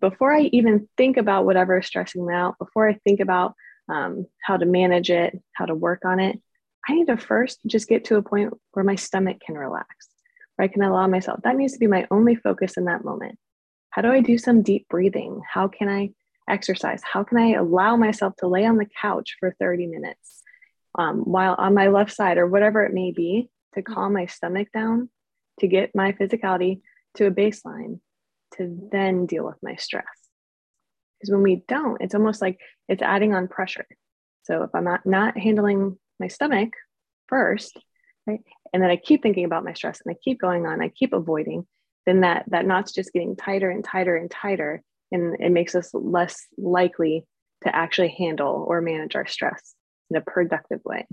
Before 0.01 0.33
I 0.35 0.43
even 0.53 0.89
think 0.97 1.17
about 1.17 1.45
whatever 1.45 1.79
is 1.79 1.87
stressing 1.87 2.27
me 2.27 2.35
out, 2.35 2.59
before 2.59 2.89
I 2.89 2.95
think 3.05 3.21
about 3.21 3.55
um, 3.89 4.27
how 4.43 4.57
to 4.57 4.67
manage 4.67 5.11
it, 5.11 5.39
how 5.53 5.67
to 5.67 5.75
work 5.75 6.05
on 6.05 6.21
it, 6.21 6.41
I 6.89 6.95
need 6.95 7.09
to 7.09 7.17
first 7.17 7.59
just 7.67 7.89
get 7.89 8.05
to 8.07 8.17
a 8.17 8.23
point 8.23 8.55
where 8.73 8.85
my 8.85 8.95
stomach 8.95 9.39
can 9.45 9.57
relax, 9.57 10.09
where 10.57 10.65
I 10.65 10.69
can 10.69 10.83
allow 10.83 11.07
myself. 11.07 11.41
That 11.43 11.57
needs 11.57 11.75
to 11.75 11.79
be 11.79 11.87
my 11.87 12.07
only 12.11 12.37
focus 12.37 12.77
in 12.77 12.87
that 12.87 13.05
moment. 13.05 13.39
How 13.91 14.03
do 14.03 14.11
I 14.11 14.21
do 14.21 14.39
some 14.39 14.63
deep 14.63 14.87
breathing? 14.89 15.43
How 15.49 15.69
can 15.69 15.89
I 15.89 16.11
exercise? 16.49 17.03
How 17.05 17.25
can 17.25 17.39
I 17.39 17.53
allow 17.53 17.97
myself 17.97 18.35
to 18.39 18.49
lay 18.49 18.65
on 18.65 18.77
the 18.77 18.89
couch 19.01 19.37
for 19.41 19.55
30 19.59 19.87
minutes 19.87 20.43
um, 20.97 21.21
while 21.21 21.55
on 21.59 21.75
my 21.75 21.89
left 21.89 22.13
side 22.13 22.39
or 22.39 22.47
whatever 22.47 22.85
it 22.85 22.93
may 22.93 23.13
be 23.13 23.51
to 23.75 23.83
mm-hmm. 23.83 23.93
calm 23.93 24.13
my 24.13 24.27
stomach 24.27 24.69
down, 24.73 25.11
to 25.61 25.69
get 25.69 25.95
my 25.95 26.13
physicality 26.13 26.81
to 27.17 27.27
a 27.27 27.31
baseline, 27.31 28.01
to 28.57 28.89
then 28.93 29.27
deal 29.27 29.45
with 29.45 29.57
my 29.63 29.77
stress? 29.77 30.05
Because 31.19 31.33
when 31.33 31.43
we 31.43 31.65
don't, 31.67 32.01
it's 32.01 32.15
almost 32.15 32.41
like 32.41 32.59
it's 32.89 33.03
adding 33.03 33.35
on 33.35 33.49
pressure. 33.49 33.87
So 34.45 34.63
if 34.63 34.71
I'm 34.75 34.85
not, 34.85 35.05
not 35.05 35.37
handling 35.37 35.99
my 36.21 36.29
stomach 36.29 36.71
first, 37.27 37.77
right, 38.27 38.41
and 38.73 38.83
then 38.83 38.91
I 38.91 38.97
keep 38.97 39.23
thinking 39.23 39.45
about 39.45 39.65
my 39.65 39.73
stress 39.73 40.01
and 40.05 40.15
I 40.15 40.19
keep 40.23 40.41
going 40.41 40.67
on, 40.67 40.81
I 40.81 40.89
keep 40.89 41.13
avoiding, 41.13 41.67
then 42.09 42.21
that 42.21 42.45
that 42.49 42.67
knot's 42.67 42.93
just 42.93 43.13
getting 43.13 43.37
tighter 43.37 43.69
and 43.69 43.85
tighter 43.85 44.17
and 44.17 44.31
tighter 44.31 44.83
and 45.13 45.37
it 45.41 45.53
makes 45.53 45.75
us 45.75 45.91
less 45.93 46.47
likely 46.57 47.27
to 47.63 47.75
actually 47.75 48.09
handle 48.09 48.65
or 48.67 48.81
manage 48.81 49.15
our 49.15 49.27
stress 49.27 49.75
in 50.11 50.17
a 50.17 50.23
productive 50.23 50.81
way 50.85 51.07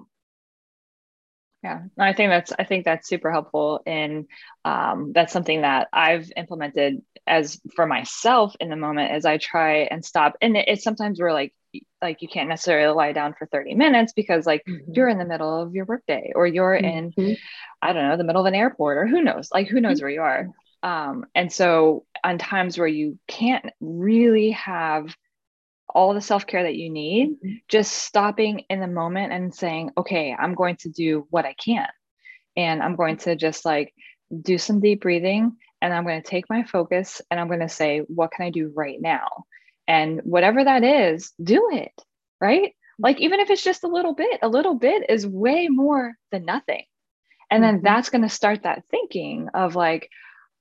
Yeah, 1.63 1.81
I 1.99 2.13
think 2.13 2.29
that's 2.29 2.53
I 2.57 2.63
think 2.63 2.85
that's 2.85 3.09
super 3.09 3.31
helpful, 3.31 3.81
and 3.85 4.27
um, 4.63 5.11
that's 5.13 5.33
something 5.33 5.61
that 5.61 5.87
I've 5.91 6.31
implemented 6.37 7.01
as 7.27 7.59
for 7.75 7.87
myself 7.87 8.55
in 8.59 8.69
the 8.69 8.75
moment 8.75 9.11
as 9.11 9.25
I 9.25 9.37
try 9.37 9.79
and 9.79 10.05
stop. 10.05 10.37
And 10.41 10.55
it, 10.55 10.65
it's 10.67 10.83
sometimes 10.83 11.19
we're 11.19 11.33
like 11.33 11.53
like 12.01 12.21
you 12.21 12.27
can't 12.27 12.49
necessarily 12.49 12.93
lie 12.93 13.11
down 13.11 13.33
for 13.37 13.47
30 13.47 13.75
minutes 13.75 14.13
because 14.13 14.45
like 14.45 14.63
mm-hmm. 14.67 14.93
you're 14.93 15.09
in 15.09 15.17
the 15.17 15.25
middle 15.25 15.61
of 15.61 15.73
your 15.73 15.85
workday 15.85 16.31
or 16.35 16.45
you're 16.47 16.77
mm-hmm. 16.79 17.19
in 17.19 17.37
I 17.81 17.93
don't 17.93 18.07
know 18.07 18.15
the 18.17 18.23
middle 18.23 18.41
of 18.41 18.47
an 18.47 18.55
airport 18.55 18.97
or 18.97 19.07
who 19.07 19.21
knows 19.21 19.49
like 19.51 19.67
who 19.67 19.81
knows 19.81 19.97
mm-hmm. 19.97 20.05
where 20.05 20.11
you 20.11 20.21
are. 20.21 20.49
Um, 20.85 21.25
and 21.33 21.51
so 21.51 22.05
on 22.23 22.37
times 22.37 22.77
where 22.77 22.87
you 22.87 23.17
can't 23.27 23.65
really 23.81 24.51
have 24.51 25.15
all 25.89 26.13
the 26.13 26.21
self 26.21 26.45
care 26.45 26.61
that 26.61 26.75
you 26.75 26.91
need, 26.91 27.31
mm-hmm. 27.31 27.55
just 27.67 27.91
stopping 27.91 28.59
in 28.69 28.81
the 28.81 28.87
moment 28.87 29.33
and 29.33 29.53
saying, 29.53 29.91
okay, 29.97 30.35
I'm 30.37 30.53
going 30.53 30.75
to 30.77 30.89
do 30.89 31.25
what 31.31 31.43
I 31.43 31.53
can. 31.53 31.87
And 32.55 32.83
I'm 32.83 32.95
going 32.95 33.17
to 33.17 33.35
just 33.35 33.65
like 33.65 33.95
do 34.41 34.59
some 34.59 34.79
deep 34.79 35.01
breathing 35.01 35.57
and 35.81 35.91
I'm 35.91 36.03
going 36.03 36.21
to 36.21 36.29
take 36.29 36.49
my 36.51 36.63
focus 36.63 37.19
and 37.31 37.39
I'm 37.39 37.47
going 37.47 37.61
to 37.61 37.69
say, 37.69 37.99
what 38.01 38.31
can 38.31 38.45
I 38.45 38.51
do 38.51 38.71
right 38.75 39.01
now? 39.01 39.45
And 39.87 40.21
whatever 40.23 40.63
that 40.63 40.83
is, 40.83 41.33
do 41.43 41.69
it, 41.71 41.99
right? 42.39 42.73
Like, 42.99 43.19
even 43.19 43.39
if 43.39 43.49
it's 43.49 43.63
just 43.63 43.83
a 43.83 43.89
little 43.89 44.13
bit, 44.13 44.39
a 44.43 44.47
little 44.47 44.75
bit 44.75 45.09
is 45.09 45.25
way 45.25 45.67
more 45.67 46.13
than 46.31 46.45
nothing. 46.45 46.83
And 47.49 47.63
then 47.63 47.77
mm-hmm. 47.77 47.85
that's 47.85 48.09
going 48.09 48.21
to 48.21 48.29
start 48.29 48.63
that 48.63 48.83
thinking 48.91 49.49
of 49.55 49.75
like, 49.75 50.09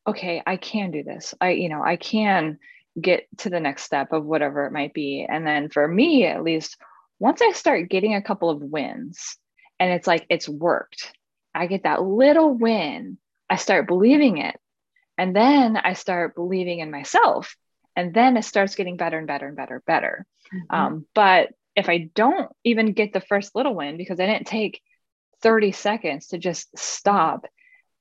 okay, 0.07 0.43
I 0.47 0.57
can 0.57 0.91
do 0.91 1.03
this. 1.03 1.35
I, 1.41 1.51
you 1.51 1.69
know, 1.69 1.83
I 1.83 1.97
can 1.97 2.59
get 3.01 3.27
to 3.39 3.51
the 3.51 3.61
next 3.61 3.83
step 3.83 4.13
of 4.13 4.25
whatever 4.25 4.67
it 4.67 4.73
might 4.73 4.95
be. 4.95 5.27
And 5.29 5.47
then 5.47 5.69
for 5.69 5.87
me, 5.87 6.25
at 6.27 6.43
least, 6.43 6.77
once 7.19 7.41
I 7.43 7.53
start 7.53 7.89
getting 7.89 8.15
a 8.15 8.23
couple 8.23 8.51
of 8.51 8.61
wins 8.61 9.37
and 9.79 9.93
it's 9.93 10.07
like 10.07 10.27
it's 10.29 10.49
worked, 10.49 11.13
I 11.55 11.67
get 11.67 11.85
that 11.85 12.03
little 12.03 12.53
win, 12.53 13.19
I 13.49 13.57
start 13.57 13.89
believing 13.89 14.39
it. 14.39 14.59
And 15.17 15.35
then 15.35 15.77
I 15.77 15.93
start 15.93 16.35
believing 16.35 16.81
in 16.81 16.91
myself. 16.91 17.57
And 17.97 18.13
then 18.13 18.37
it 18.37 18.45
starts 18.45 18.75
getting 18.75 18.97
better 18.97 19.19
and 19.19 19.27
better 19.27 19.47
and 19.47 19.57
better, 19.57 19.83
better. 19.87 20.27
Mm-hmm. 20.53 20.77
Um, 20.77 21.07
but 21.15 21.51
if 21.77 21.89
I 21.89 22.11
don't 22.15 22.51
even 22.65 22.93
get 22.93 23.13
the 23.13 23.21
first 23.21 23.55
little 23.55 23.75
win 23.75 23.97
because 23.97 24.19
I 24.19 24.27
didn't 24.27 24.47
take 24.47 24.81
30 25.43 25.73
seconds 25.73 26.29
to 26.29 26.39
just 26.39 26.77
stop 26.77 27.47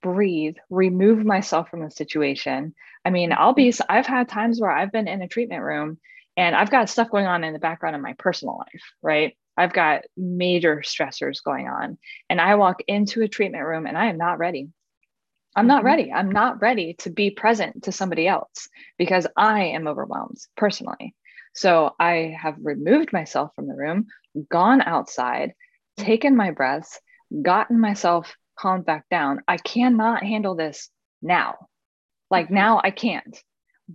breathe, 0.04 0.58
remove 0.70 1.26
myself 1.26 1.70
from 1.70 1.84
the 1.84 1.90
situation. 1.90 2.76
I 3.04 3.10
mean, 3.10 3.34
I'll 3.34 3.54
be, 3.54 3.74
I've 3.90 4.06
had 4.06 4.30
times 4.30 4.62
where 4.62 4.72
I've 4.72 4.92
been 4.92 5.08
in 5.08 5.24
a 5.24 5.28
treatment 5.28 5.64
room 5.64 5.98
and 6.38 6.56
I've 6.56 6.70
got 6.70 6.90
stuff 6.90 7.10
going 7.10 7.26
on 7.26 7.44
in 7.44 7.54
the 7.54 7.60
background 7.60 7.96
in 7.96 8.02
my 8.02 8.14
personal 8.20 8.58
life, 8.58 8.84
right? 9.02 9.36
I've 9.58 9.74
got 9.74 10.04
major 10.16 10.84
stressors 10.86 11.44
going 11.44 11.68
on. 11.68 11.98
And 12.30 12.40
I 12.42 12.56
walk 12.56 12.82
into 12.88 13.22
a 13.22 13.28
treatment 13.28 13.66
room 13.66 13.88
and 13.88 13.98
I 13.98 14.08
am 14.08 14.18
not 14.18 14.40
ready. 14.40 14.70
I'm 15.56 15.68
not 15.68 15.80
mm-hmm. 15.80 15.86
ready. 15.86 16.12
I'm 16.12 16.32
not 16.32 16.62
ready 16.62 16.96
to 17.00 17.10
be 17.10 17.32
present 17.32 17.84
to 17.84 17.92
somebody 17.92 18.28
else 18.28 18.70
because 18.98 19.28
I 19.38 19.66
am 19.66 19.88
overwhelmed 19.88 20.38
personally. 20.58 21.16
So 21.56 21.96
I 22.00 22.36
have 22.40 22.56
removed 22.62 23.14
myself 23.14 23.52
from 23.56 23.68
the 23.68 23.76
room, 23.76 24.08
gone 24.50 24.82
outside, 24.82 25.54
taken 25.98 26.36
my 26.36 26.52
breaths, 26.52 27.00
gotten 27.42 27.80
myself 27.80 28.36
calmed 28.58 28.86
back 28.86 29.06
down. 29.10 29.42
I 29.48 29.58
cannot 29.58 30.24
handle 30.24 30.56
this 30.56 30.90
now. 31.22 31.68
Like 32.30 32.46
mm-hmm. 32.46 32.56
now, 32.56 32.82
I 32.84 32.92
can't. 32.92 33.38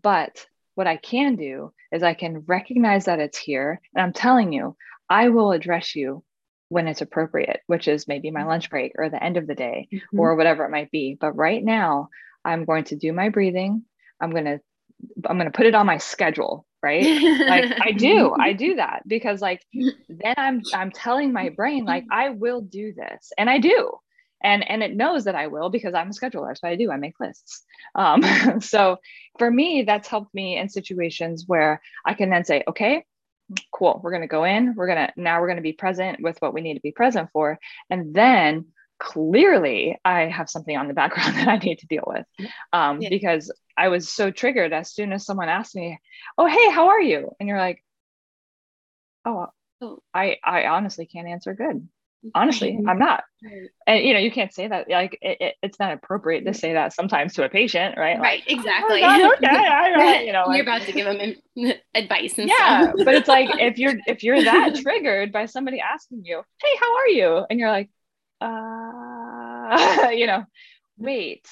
But 0.01 0.47
what 0.75 0.87
I 0.87 0.97
can 0.97 1.37
do 1.37 1.73
is 1.91 2.03
I 2.03 2.15
can 2.15 2.41
recognize 2.47 3.07
that 3.07 3.21
it's 3.21 3.39
here. 3.39 3.81
And 3.95 4.03
I'm 4.03 4.13
telling 4.13 4.53
you, 4.53 4.77
I 5.09 5.31
will 5.31 5.53
address 5.53 5.97
you 5.97 6.23
when 6.69 6.87
it's 6.87 7.01
appropriate, 7.01 7.61
which 7.67 7.89
is 7.89 8.07
maybe 8.07 8.31
my 8.31 8.41
mm-hmm. 8.41 8.51
lunch 8.51 8.71
break 8.71 8.93
or 8.97 9.09
the 9.09 9.23
end 9.23 9.37
of 9.37 9.47
the 9.47 9.55
day 9.55 9.89
mm-hmm. 9.93 10.21
or 10.21 10.37
whatever 10.37 10.65
it 10.65 10.71
might 10.71 10.91
be. 10.91 11.17
But 11.19 11.33
right 11.33 11.65
now, 11.65 12.09
I'm 12.45 12.65
going 12.65 12.85
to 12.85 12.97
do 12.97 13.13
my 13.13 13.29
breathing. 13.29 13.85
I'm 14.21 14.31
going 14.31 14.45
to 14.45 14.61
I'm 15.27 15.37
going 15.37 15.51
to 15.51 15.57
put 15.57 15.67
it 15.67 15.77
on 15.77 15.87
my 15.87 15.99
schedule, 15.99 16.67
right? 16.83 17.05
like 17.05 17.73
I 17.81 17.93
do. 17.93 18.35
I 18.39 18.53
do 18.53 18.77
that 18.77 19.03
because 19.07 19.41
like 19.41 19.65
then 19.73 20.35
I'm 20.37 20.63
I'm 20.75 20.91
telling 20.91 21.33
my 21.33 21.51
brain 21.51 21.85
like 21.85 22.05
I 22.11 22.31
will 22.31 22.61
do 22.61 22.93
this. 22.93 23.33
And 23.39 23.49
I 23.49 23.59
do 23.59 23.93
and 24.43 24.69
and 24.69 24.83
it 24.83 24.95
knows 24.95 25.25
that 25.25 25.35
i 25.35 25.47
will 25.47 25.71
because 25.71 25.95
i'm 25.95 26.09
a 26.09 26.13
scheduler 26.13 26.57
so 26.57 26.69
i 26.69 26.77
do 26.77 26.91
i 26.91 26.97
make 26.97 27.19
lists. 27.21 27.63
Um, 27.95 28.23
so 28.61 28.99
for 29.39 29.51
me 29.51 29.83
that's 29.83 30.09
helped 30.09 30.35
me 30.35 30.57
in 30.57 30.69
situations 30.69 31.45
where 31.47 31.81
i 32.05 32.15
can 32.15 32.31
then 32.31 32.45
say 32.45 32.63
okay 32.69 33.05
cool 33.73 34.01
we're 34.03 34.11
going 34.11 34.23
to 34.23 34.29
go 34.29 34.45
in 34.45 34.75
we're 34.75 34.87
going 34.87 35.07
to 35.07 35.13
now 35.17 35.41
we're 35.41 35.47
going 35.47 35.57
to 35.57 35.63
be 35.63 35.73
present 35.73 36.21
with 36.21 36.37
what 36.41 36.53
we 36.53 36.61
need 36.61 36.75
to 36.75 36.81
be 36.81 36.93
present 36.93 37.31
for. 37.33 37.59
And 37.91 38.15
then 38.15 38.67
clearly 38.99 39.97
i 40.05 40.23
have 40.23 40.51
something 40.51 40.77
on 40.77 40.89
the 40.89 40.95
background 40.95 41.35
that 41.37 41.49
i 41.49 41.57
need 41.57 41.79
to 41.79 41.87
deal 41.87 42.05
with. 42.07 42.27
Um, 42.73 43.01
yeah. 43.01 43.09
because 43.09 43.53
i 43.77 43.89
was 43.89 44.09
so 44.09 44.31
triggered 44.31 44.73
as 44.73 44.93
soon 44.93 45.13
as 45.13 45.25
someone 45.25 45.49
asked 45.49 45.77
me 45.77 45.99
oh 46.37 46.47
hey 46.47 46.71
how 46.71 46.89
are 46.89 47.01
you? 47.01 47.31
And 47.41 47.49
you're 47.49 47.59
like 47.59 47.83
oh, 49.25 49.47
oh. 49.81 49.99
i 50.13 50.37
i 50.45 50.67
honestly 50.67 51.07
can't 51.07 51.29
answer 51.29 51.55
good 51.55 51.89
honestly 52.35 52.79
i'm 52.89 52.99
not 52.99 53.23
and 53.87 54.05
you 54.05 54.13
know 54.13 54.19
you 54.19 54.31
can't 54.31 54.53
say 54.53 54.67
that 54.67 54.91
like 54.91 55.17
it, 55.23 55.37
it, 55.41 55.55
it's 55.63 55.79
not 55.79 55.93
appropriate 55.93 56.45
to 56.45 56.53
say 56.53 56.73
that 56.73 56.93
sometimes 56.93 57.35
to 57.35 57.45
a 57.45 57.49
patient 57.49 57.97
right 57.97 58.19
right 58.19 58.41
like, 58.41 58.51
exactly 58.51 59.01
oh 59.05 59.33
okay 59.35 59.47
right. 59.47 60.23
you 60.27 60.33
know 60.33 60.45
like, 60.47 60.57
you're 60.57 60.65
about 60.65 60.83
to 60.83 60.93
give 60.93 61.07
them 61.07 61.37
advice 61.95 62.37
and 62.39 62.49
yeah 62.49 62.83
stuff. 62.83 62.95
but 63.05 63.15
it's 63.15 63.29
like 63.29 63.49
if 63.61 63.79
you're 63.79 63.95
if 64.07 64.25
you're 64.25 64.43
that 64.43 64.75
triggered 64.83 65.33
by 65.33 65.47
somebody 65.47 65.81
asking 65.81 66.23
you 66.25 66.43
hey 66.61 66.77
how 66.81 66.97
are 66.97 67.09
you 67.09 67.45
and 67.49 67.61
you're 67.61 67.71
like 67.71 67.89
uh 68.41 70.11
you 70.11 70.27
know 70.27 70.45
wait 70.97 71.47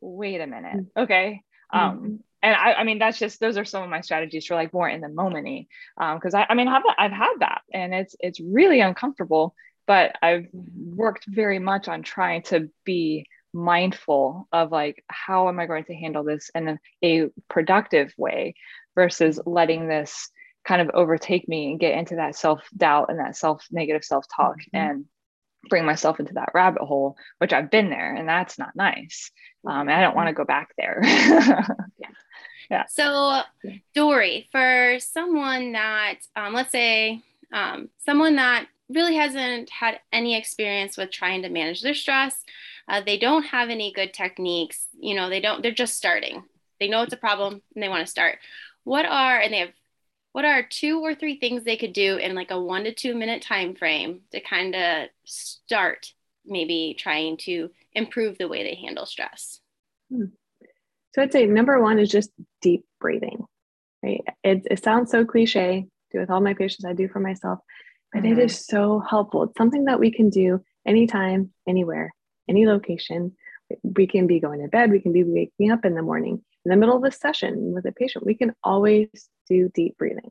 wait 0.00 0.40
a 0.40 0.46
minute 0.46 0.76
mm. 0.76 1.02
okay 1.02 1.42
um 1.72 1.96
mm-hmm. 1.96 2.14
and 2.42 2.54
I, 2.54 2.72
I 2.74 2.84
mean 2.84 2.98
that's 2.98 3.18
just 3.18 3.38
those 3.38 3.58
are 3.58 3.64
some 3.66 3.82
of 3.82 3.90
my 3.90 4.00
strategies 4.00 4.46
for 4.46 4.54
like 4.54 4.72
more 4.72 4.88
in 4.88 5.02
the 5.02 5.08
momenty 5.08 5.68
um 6.00 6.16
because 6.16 6.32
I, 6.32 6.46
I 6.48 6.54
mean 6.54 6.68
I've, 6.68 6.82
I've 6.96 7.12
had 7.12 7.34
that 7.40 7.62
and 7.72 7.94
it's 7.94 8.16
it's 8.20 8.40
really 8.40 8.80
uncomfortable 8.80 9.54
but 9.86 10.16
I've 10.22 10.46
worked 10.52 11.26
very 11.26 11.58
much 11.58 11.88
on 11.88 12.02
trying 12.02 12.42
to 12.44 12.70
be 12.84 13.26
mindful 13.52 14.48
of 14.52 14.70
like 14.70 15.02
how 15.08 15.48
am 15.48 15.58
I 15.58 15.66
going 15.66 15.84
to 15.84 15.94
handle 15.94 16.24
this 16.24 16.50
in 16.54 16.78
a, 17.02 17.30
productive 17.48 18.12
way 18.16 18.54
versus 18.94 19.40
letting 19.46 19.88
this 19.88 20.30
kind 20.64 20.82
of 20.82 20.90
overtake 20.94 21.48
me 21.48 21.70
and 21.70 21.80
get 21.80 21.96
into 21.96 22.16
that 22.16 22.36
self 22.36 22.62
doubt 22.76 23.06
and 23.08 23.18
that 23.18 23.36
self 23.36 23.64
negative 23.70 24.04
self 24.04 24.26
talk 24.34 24.58
mm-hmm. 24.58 24.76
and 24.76 25.04
bring 25.68 25.84
myself 25.84 26.20
into 26.20 26.34
that 26.34 26.50
rabbit 26.54 26.82
hole, 26.82 27.16
which 27.38 27.52
I've 27.52 27.70
been 27.70 27.90
there 27.90 28.14
and 28.14 28.28
that's 28.28 28.58
not 28.58 28.76
nice. 28.76 29.30
Um, 29.66 29.88
and 29.88 29.92
I 29.92 30.00
don't 30.00 30.14
want 30.14 30.28
to 30.28 30.34
go 30.34 30.44
back 30.44 30.70
there. 30.76 31.00
yeah. 31.04 31.66
yeah. 32.70 32.84
So, 32.88 33.42
Dorie, 33.94 34.48
for 34.52 34.98
someone 35.00 35.72
that, 35.72 36.18
um, 36.34 36.52
let's 36.52 36.72
say, 36.72 37.22
um, 37.52 37.88
someone 38.04 38.36
that 38.36 38.66
really 38.88 39.16
hasn't 39.16 39.70
had 39.70 40.00
any 40.12 40.36
experience 40.36 40.96
with 40.96 41.10
trying 41.10 41.42
to 41.42 41.48
manage 41.48 41.82
their 41.82 41.94
stress. 41.94 42.44
Uh, 42.88 43.00
they 43.04 43.18
don't 43.18 43.44
have 43.44 43.68
any 43.68 43.92
good 43.92 44.14
techniques. 44.14 44.86
You 44.98 45.14
know, 45.14 45.28
they 45.28 45.40
don't, 45.40 45.62
they're 45.62 45.72
just 45.72 45.96
starting. 45.96 46.44
They 46.78 46.88
know 46.88 47.02
it's 47.02 47.12
a 47.12 47.18
problem 47.18 47.62
and 47.74 47.82
they 47.82 47.88
want 47.88 48.06
to 48.06 48.10
start. 48.10 48.38
What 48.84 49.04
are, 49.06 49.40
and 49.40 49.52
they 49.52 49.58
have, 49.58 49.72
what 50.32 50.44
are 50.44 50.62
two 50.62 51.00
or 51.00 51.14
three 51.14 51.40
things 51.40 51.64
they 51.64 51.76
could 51.76 51.94
do 51.94 52.16
in 52.16 52.34
like 52.34 52.50
a 52.50 52.60
one 52.60 52.84
to 52.84 52.94
two 52.94 53.14
minute 53.14 53.42
time 53.42 53.74
frame 53.74 54.20
to 54.32 54.40
kind 54.40 54.74
of 54.74 55.08
start 55.24 56.12
maybe 56.44 56.94
trying 56.96 57.38
to 57.38 57.70
improve 57.92 58.38
the 58.38 58.46
way 58.46 58.62
they 58.62 58.74
handle 58.74 59.06
stress? 59.06 59.60
Hmm. 60.12 60.26
So 61.14 61.22
I'd 61.22 61.32
say 61.32 61.46
number 61.46 61.80
one 61.80 61.98
is 61.98 62.10
just 62.10 62.30
deep 62.60 62.84
breathing. 63.00 63.46
Right? 64.02 64.22
It, 64.44 64.66
it 64.70 64.84
sounds 64.84 65.10
so 65.10 65.24
cliche. 65.24 65.86
Do 66.12 66.20
with 66.20 66.30
all 66.30 66.40
my 66.40 66.54
patients, 66.54 66.84
I 66.84 66.92
do 66.92 67.08
for 67.08 67.18
myself 67.18 67.58
but 68.16 68.24
it 68.24 68.38
is 68.38 68.64
so 68.64 69.00
helpful. 69.00 69.42
It's 69.42 69.58
something 69.58 69.84
that 69.84 70.00
we 70.00 70.10
can 70.10 70.30
do 70.30 70.62
anytime, 70.86 71.50
anywhere, 71.68 72.14
any 72.48 72.66
location. 72.66 73.32
We 73.82 74.06
can 74.06 74.26
be 74.26 74.40
going 74.40 74.62
to 74.62 74.68
bed, 74.68 74.90
we 74.90 75.00
can 75.00 75.12
be 75.12 75.22
waking 75.22 75.70
up 75.70 75.84
in 75.84 75.94
the 75.94 76.02
morning, 76.02 76.42
in 76.64 76.70
the 76.70 76.76
middle 76.76 76.96
of 76.96 77.04
a 77.04 77.10
session 77.10 77.74
with 77.74 77.84
a 77.84 77.92
patient. 77.92 78.24
We 78.24 78.34
can 78.34 78.54
always 78.64 79.08
do 79.50 79.70
deep 79.74 79.98
breathing. 79.98 80.30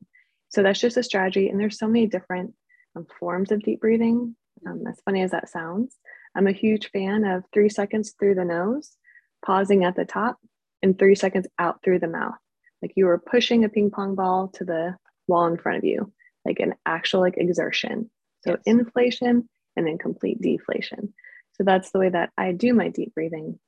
So 0.50 0.63
that's 0.63 0.80
just 0.80 0.98
a 0.98 1.04
strategy. 1.04 1.50
And 1.50 1.60
there's 1.60 1.78
so 1.78 1.86
many 1.86 2.08
different 2.08 2.56
um, 2.95 3.06
forms 3.19 3.52
of 3.52 3.62
deep 3.62 3.82
breathing. 3.82 4.36
Um, 4.65 4.84
as 4.89 5.00
funny 5.06 5.21
as 5.21 5.32
that 5.32 5.50
sounds, 5.50 5.95
I'm 6.36 6.48
a 6.48 6.54
huge 6.54 6.89
fan 6.89 7.24
of 7.24 7.43
three 7.54 7.69
seconds 7.69 8.15
through 8.17 8.34
the 8.36 8.45
nose, 8.45 8.98
pausing 9.45 9.84
at 9.84 9.95
the 9.95 10.06
top, 10.06 10.38
and 10.82 10.98
three 10.98 11.15
seconds 11.15 11.45
out 11.60 11.84
through 11.84 12.00
the 12.00 12.08
mouth. 12.08 12.34
Like 12.82 12.93
you 12.95 13.08
are 13.10 13.19
pushing 13.19 13.63
a 13.63 13.69
ping 13.69 13.91
pong 13.91 14.15
ball 14.15 14.48
to 14.56 14.65
the 14.65 14.95
wall 15.28 15.45
in 15.45 15.58
front 15.58 15.78
of 15.78 15.84
you 15.84 16.12
like 16.45 16.60
an 16.60 16.75
actual 16.86 17.21
like 17.21 17.38
exertion. 17.38 18.10
So 18.43 18.51
yes. 18.51 18.62
inflation 18.65 19.49
and 19.75 19.88
then 19.88 19.97
complete 19.97 20.41
deflation. 20.41 21.13
So 21.53 21.63
that's 21.63 21.91
the 21.91 21.99
way 21.99 22.10
that 22.10 22.31
I 22.38 22.51
do 22.51 22.73
my 22.73 22.89
deep 22.89 23.13
breathing. 23.13 23.60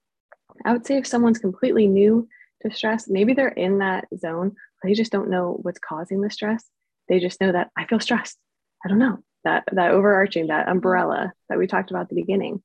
I 0.65 0.73
would 0.73 0.85
say 0.85 0.97
if 0.97 1.07
someone's 1.07 1.39
completely 1.39 1.87
new 1.87 2.27
to 2.61 2.71
stress, 2.71 3.07
maybe 3.07 3.33
they're 3.33 3.47
in 3.49 3.79
that 3.79 4.05
zone, 4.17 4.55
they 4.83 4.93
just 4.93 5.11
don't 5.11 5.29
know 5.29 5.57
what's 5.61 5.79
causing 5.79 6.21
the 6.21 6.29
stress. 6.29 6.63
They 7.09 7.19
just 7.19 7.41
know 7.41 7.51
that 7.51 7.69
I 7.77 7.85
feel 7.85 7.99
stressed. 7.99 8.37
I 8.85 8.89
don't 8.89 8.99
know 8.99 9.19
that 9.43 9.63
that 9.71 9.91
overarching 9.91 10.47
that 10.47 10.67
umbrella 10.67 11.33
that 11.49 11.57
we 11.57 11.67
talked 11.67 11.89
about 11.89 12.03
at 12.03 12.09
the 12.09 12.15
beginning. 12.15 12.61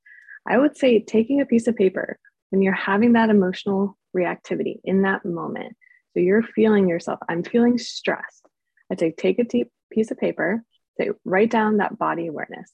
I 0.49 0.59
would 0.59 0.77
say 0.77 1.01
taking 1.01 1.41
a 1.41 1.47
piece 1.47 1.69
of 1.69 1.77
paper 1.77 2.19
when 2.51 2.63
you're 2.63 2.73
having 2.73 3.13
that 3.13 3.31
emotional 3.31 3.97
reactivity 4.17 4.81
in 4.85 5.03
that 5.03 5.25
moment. 5.25 5.77
So 6.13 6.21
you're 6.21 6.43
feeling 6.43 6.89
yourself, 6.89 7.21
I'm 7.29 7.43
feeling 7.43 7.79
stressed. 7.79 8.47
I 8.91 8.97
say, 8.97 9.15
take 9.17 9.39
a 9.39 9.45
deep 9.45 9.71
piece 9.93 10.11
of 10.11 10.19
paper, 10.19 10.65
say, 10.99 11.11
write 11.25 11.51
down 11.51 11.77
that 11.77 11.99
body 11.99 12.27
awareness. 12.27 12.71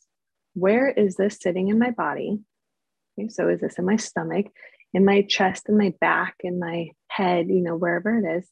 Where 0.54 0.88
is 0.88 1.16
this 1.16 1.38
sitting 1.40 1.68
in 1.68 1.78
my 1.78 1.90
body? 1.90 2.38
Okay, 3.18 3.28
so 3.28 3.48
is 3.48 3.60
this 3.60 3.78
in 3.78 3.84
my 3.84 3.96
stomach, 3.96 4.46
in 4.94 5.04
my 5.04 5.22
chest, 5.22 5.68
in 5.68 5.76
my 5.76 5.92
back, 6.00 6.36
in 6.40 6.58
my 6.58 6.90
head, 7.08 7.48
you 7.48 7.60
know, 7.60 7.76
wherever 7.76 8.16
it 8.16 8.38
is? 8.38 8.48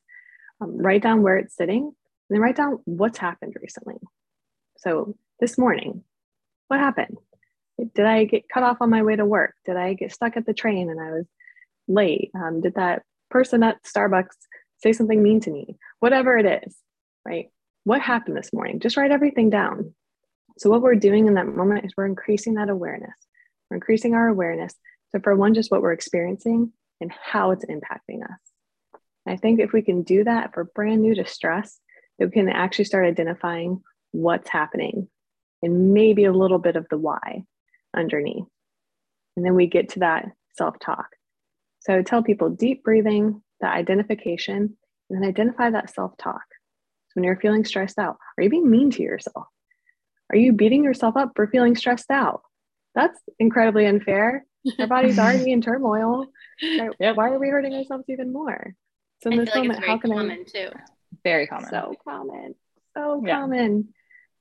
Um, 0.61 0.79
write 0.79 1.03
down 1.03 1.23
where 1.23 1.37
it's 1.37 1.57
sitting, 1.57 1.83
and 1.85 1.95
then 2.31 2.41
write 2.41 2.57
down 2.57 2.81
what's 2.85 3.19
happened 3.19 3.55
recently. 3.61 3.97
So 4.79 5.17
this 5.41 5.59
morning, 5.59 6.03
what 6.69 6.81
happened? 6.81 7.19
Did 7.79 8.07
I 8.07 8.25
get 8.25 8.49
cut 8.49 8.63
off 8.63 8.79
on 8.81 8.91
my 8.91 9.03
way 9.03 9.17
to 9.17 9.25
work? 9.25 9.55
Did 9.67 9.77
I 9.77 9.95
get 9.95 10.13
stuck 10.13 10.37
at 10.37 10.47
the 10.47 10.55
train 10.55 10.91
and 10.91 11.01
I 11.01 11.11
was 11.13 11.27
late? 11.89 12.31
Um, 12.35 12.61
did 12.61 12.75
that 12.75 13.03
person 13.31 13.63
at 13.63 13.83
Starbucks 13.85 14.35
say 14.79 14.93
something 14.93 15.23
mean 15.23 15.41
to 15.41 15.51
me? 15.51 15.77
Whatever 16.01 16.39
it 16.39 16.65
is, 16.67 16.77
right? 17.25 17.51
What 17.87 18.01
happened 18.01 18.37
this 18.37 18.53
morning? 18.53 18.81
Just 18.81 18.97
write 18.97 19.13
everything 19.13 19.49
down. 19.49 19.95
So, 20.59 20.69
what 20.69 20.83
we're 20.83 20.97
doing 20.97 21.29
in 21.29 21.35
that 21.35 21.47
moment 21.47 21.85
is 21.85 21.93
we're 21.97 22.07
increasing 22.07 22.55
that 22.55 22.69
awareness. 22.69 23.15
We're 23.71 23.77
increasing 23.77 24.13
our 24.13 24.27
awareness. 24.27 24.75
So, 25.13 25.21
for 25.21 25.37
one, 25.37 25.55
just 25.55 25.71
what 25.71 25.83
we're 25.83 25.93
experiencing 25.93 26.73
and 27.01 27.13
how 27.13 27.53
it's 27.53 27.65
impacting 27.65 28.25
us. 28.25 29.01
I 29.25 29.37
think 29.37 29.61
if 29.61 29.73
we 29.73 29.83
can 29.83 30.03
do 30.03 30.25
that 30.25 30.53
for 30.53 30.65
brand 30.65 31.01
new 31.01 31.15
to 31.15 31.25
stress, 31.29 31.79
that 32.19 32.27
we 32.27 32.33
can 32.33 32.49
actually 32.49 32.87
start 32.87 33.07
identifying 33.07 33.85
what's 34.11 34.51
happening 34.51 35.09
and 35.63 35.95
maybe 35.95 36.25
a 36.25 36.33
little 36.33 36.59
bit 36.59 36.75
of 36.75 36.89
the 36.91 36.99
why 36.99 37.45
underneath. 37.97 38.47
And 39.37 39.47
then 39.47 39.55
we 39.55 39.69
get 39.69 39.91
to 39.91 40.01
that 40.01 40.27
self 40.57 40.77
talk. 40.81 41.07
So 41.79 41.97
I 41.97 42.03
tell 42.03 42.25
people 42.25 42.51
deep 42.51 42.83
breathing, 42.83 43.45
the 43.61 43.69
identification, 43.69 44.77
and 45.09 45.23
then 45.23 45.29
identify 45.29 45.71
that 45.71 45.95
self 45.95 46.17
talk. 46.17 46.43
So 47.17 47.21
when 47.21 47.25
you're 47.25 47.41
feeling 47.41 47.65
stressed 47.65 47.99
out, 47.99 48.19
are 48.37 48.45
you 48.45 48.51
being 48.51 48.71
mean 48.71 48.91
to 48.91 49.03
yourself? 49.03 49.47
Are 50.31 50.37
you 50.37 50.53
beating 50.53 50.85
yourself 50.85 51.17
up 51.17 51.33
for 51.35 51.47
feeling 51.47 51.75
stressed 51.75 52.11
out? 52.11 52.43
That's 52.95 53.19
incredibly 53.39 53.87
unfair. 53.87 54.45
Our 54.79 54.87
body's 54.87 55.19
already 55.19 55.51
in 55.51 55.63
turmoil. 55.63 56.27
Right? 56.63 56.91
Yep. 57.01 57.17
Why 57.17 57.31
are 57.31 57.39
we 57.39 57.49
hurting 57.49 57.75
ourselves 57.75 58.05
even 58.09 58.33
more? 58.33 58.75
So 59.23 59.31
in 59.31 59.41
I 59.41 59.45
this 59.45 59.55
moment, 59.55 59.81
like 59.81 59.89
how 59.89 59.99
can 59.99 60.13
I? 60.13 60.43
Too. 60.43 60.71
Very 61.25 61.47
common. 61.47 61.71
So 61.71 61.95
common. 62.07 62.55
So 62.95 63.23
yeah. 63.25 63.41
common. 63.41 63.89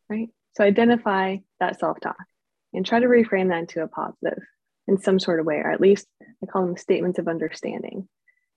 Right. 0.09 0.29
So 0.53 0.63
identify 0.63 1.37
that 1.61 1.79
self 1.79 1.99
talk 2.01 2.17
and 2.73 2.85
try 2.85 2.99
to 2.99 3.07
reframe 3.07 3.49
that 3.49 3.59
into 3.59 3.83
a 3.83 3.87
positive 3.87 4.41
in 4.87 4.97
some 4.97 5.19
sort 5.19 5.39
of 5.39 5.45
way, 5.45 5.57
or 5.57 5.71
at 5.71 5.81
least 5.81 6.07
I 6.21 6.45
call 6.45 6.65
them 6.65 6.77
statements 6.77 7.19
of 7.19 7.27
understanding. 7.27 8.07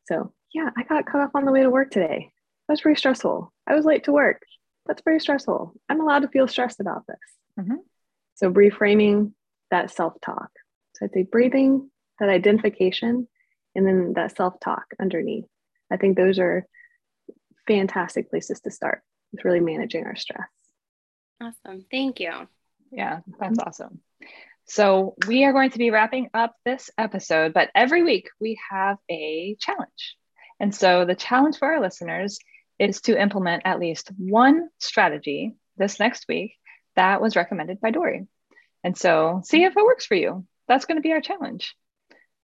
So, 0.06 0.32
yeah, 0.52 0.70
I 0.76 0.82
got 0.84 1.06
cut 1.06 1.20
off 1.20 1.30
on 1.34 1.44
the 1.44 1.52
way 1.52 1.62
to 1.62 1.70
work 1.70 1.90
today. 1.90 2.32
That's 2.68 2.82
pretty 2.82 2.98
stressful. 2.98 3.52
I 3.66 3.74
was 3.74 3.86
late 3.86 4.04
to 4.04 4.12
work. 4.12 4.42
That's 4.86 5.00
pretty 5.00 5.20
stressful. 5.20 5.74
I'm 5.88 6.00
allowed 6.00 6.20
to 6.20 6.28
feel 6.28 6.46
stressed 6.46 6.80
about 6.80 7.06
this. 7.06 7.16
Mm-hmm. 7.60 7.76
So, 8.34 8.52
reframing 8.52 9.32
that 9.70 9.90
self 9.90 10.14
talk. 10.20 10.50
So, 10.94 11.06
I'd 11.06 11.12
say 11.12 11.22
breathing, 11.22 11.90
that 12.20 12.28
identification, 12.28 13.26
and 13.74 13.86
then 13.86 14.12
that 14.14 14.36
self 14.36 14.60
talk 14.60 14.86
underneath. 15.00 15.46
I 15.90 15.96
think 15.96 16.16
those 16.16 16.38
are 16.38 16.66
fantastic 17.66 18.30
places 18.30 18.60
to 18.60 18.70
start 18.70 19.02
with 19.32 19.44
really 19.44 19.60
managing 19.60 20.04
our 20.04 20.16
stress. 20.16 20.48
Awesome. 21.40 21.84
Thank 21.90 22.20
you. 22.20 22.32
Yeah, 22.90 23.20
that's 23.38 23.58
awesome. 23.58 24.00
So, 24.66 25.14
we 25.26 25.44
are 25.44 25.52
going 25.52 25.70
to 25.70 25.78
be 25.78 25.90
wrapping 25.90 26.28
up 26.34 26.54
this 26.64 26.90
episode, 26.98 27.54
but 27.54 27.70
every 27.74 28.02
week 28.02 28.28
we 28.40 28.58
have 28.70 28.98
a 29.10 29.56
challenge. 29.58 30.16
And 30.60 30.74
so, 30.74 31.06
the 31.06 31.14
challenge 31.14 31.56
for 31.56 31.72
our 31.72 31.80
listeners 31.80 32.38
is 32.78 33.00
to 33.02 33.20
implement 33.20 33.62
at 33.64 33.80
least 33.80 34.10
one 34.16 34.68
strategy 34.78 35.54
this 35.76 35.98
next 35.98 36.26
week 36.28 36.54
that 36.96 37.20
was 37.20 37.36
recommended 37.36 37.80
by 37.80 37.90
Dorie. 37.90 38.26
And 38.84 38.96
so, 38.96 39.40
see 39.44 39.64
if 39.64 39.76
it 39.76 39.84
works 39.84 40.06
for 40.06 40.14
you. 40.14 40.46
That's 40.66 40.84
going 40.84 40.96
to 40.96 41.02
be 41.02 41.12
our 41.12 41.20
challenge. 41.20 41.74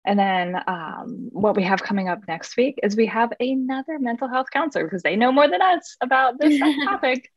And 0.05 0.17
then, 0.17 0.55
um, 0.67 1.29
what 1.31 1.55
we 1.55 1.63
have 1.63 1.83
coming 1.83 2.09
up 2.09 2.27
next 2.27 2.57
week 2.57 2.79
is 2.83 2.95
we 2.95 3.05
have 3.07 3.31
another 3.39 3.99
mental 3.99 4.27
health 4.27 4.47
counselor 4.51 4.85
because 4.85 5.03
they 5.03 5.15
know 5.15 5.31
more 5.31 5.47
than 5.47 5.61
us 5.61 5.95
about 6.01 6.39
this 6.39 6.59
topic. 6.85 7.29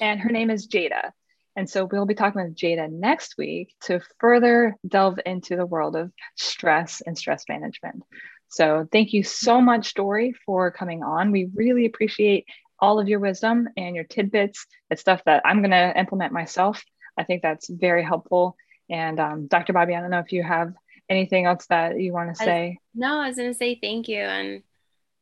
And 0.00 0.20
her 0.20 0.30
name 0.30 0.50
is 0.50 0.66
Jada. 0.66 1.12
And 1.56 1.68
so 1.68 1.88
we'll 1.90 2.06
be 2.06 2.14
talking 2.14 2.42
with 2.42 2.54
Jada 2.54 2.90
next 2.90 3.36
week 3.36 3.74
to 3.82 4.00
further 4.20 4.76
delve 4.86 5.18
into 5.26 5.56
the 5.56 5.66
world 5.66 5.96
of 5.96 6.12
stress 6.36 7.02
and 7.04 7.18
stress 7.18 7.44
management. 7.48 8.04
So 8.48 8.88
thank 8.90 9.12
you 9.12 9.22
so 9.22 9.60
much, 9.60 9.94
Dorie, 9.94 10.34
for 10.46 10.70
coming 10.70 11.02
on. 11.02 11.30
We 11.30 11.50
really 11.54 11.86
appreciate 11.86 12.46
all 12.80 13.00
of 13.00 13.08
your 13.08 13.18
wisdom 13.18 13.68
and 13.76 13.94
your 13.94 14.04
tidbits. 14.04 14.66
It's 14.90 15.00
stuff 15.00 15.22
that 15.26 15.42
I'm 15.44 15.60
going 15.60 15.70
to 15.70 15.98
implement 15.98 16.32
myself. 16.32 16.82
I 17.16 17.24
think 17.24 17.42
that's 17.42 17.68
very 17.68 18.04
helpful. 18.04 18.56
And 18.88 19.20
um, 19.20 19.46
Dr. 19.48 19.72
Bobby, 19.72 19.94
I 19.94 20.00
don't 20.00 20.10
know 20.10 20.20
if 20.20 20.32
you 20.32 20.42
have 20.42 20.72
anything 21.08 21.46
else 21.46 21.66
that 21.66 22.00
you 22.00 22.12
want 22.12 22.36
to 22.36 22.42
say. 22.42 22.78
no, 22.94 23.20
I 23.20 23.28
was 23.28 23.36
going 23.36 23.50
to 23.50 23.58
say 23.58 23.78
thank 23.80 24.08
you. 24.08 24.20
And 24.20 24.62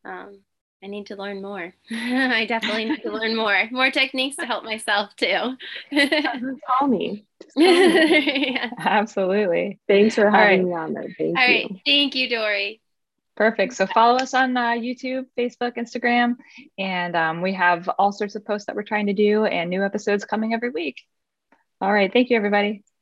um, 0.05 0.41
I 0.83 0.89
need 0.89 1.07
to 1.07 1.17
learn 1.17 1.43
more. 1.43 1.75
I 1.91 2.45
definitely 2.47 2.85
need 2.87 3.03
to 3.03 3.13
learn 3.13 3.35
more, 3.35 3.65
more 3.71 3.91
techniques 3.91 4.37
to 4.37 4.47
help 4.47 4.63
myself 4.63 5.17
too. 5.17 5.27
call 5.91 6.89
me. 6.89 7.25
Call 7.55 7.65
me. 7.65 8.53
yeah. 8.53 8.71
Absolutely. 8.79 9.81
Thanks 9.89 10.15
for 10.15 10.31
having 10.31 10.61
right. 10.61 10.65
me 10.65 10.75
on 10.75 10.93
there. 10.93 11.09
Thank 11.19 11.39
All 11.39 11.49
you. 11.49 11.55
right. 11.55 11.83
Thank 11.85 12.15
you, 12.15 12.29
Dorie. 12.29 12.81
Perfect. 13.37 13.75
So 13.75 13.87
follow 13.87 14.17
us 14.17 14.33
on 14.33 14.57
uh, 14.57 14.71
YouTube, 14.71 15.27
Facebook, 15.39 15.77
Instagram, 15.77 16.37
and 16.79 17.15
um, 17.15 17.43
we 17.43 17.53
have 17.53 17.87
all 17.99 18.11
sorts 18.11 18.35
of 18.35 18.47
posts 18.47 18.67
that 18.67 18.75
we're 18.75 18.83
trying 18.83 19.07
to 19.07 19.13
do 19.13 19.45
and 19.45 19.69
new 19.69 19.85
episodes 19.85 20.25
coming 20.25 20.55
every 20.55 20.71
week. 20.71 21.03
All 21.83 21.93
right. 21.93 22.11
Thank 22.11 22.31
you, 22.31 22.37
everybody. 22.39 22.86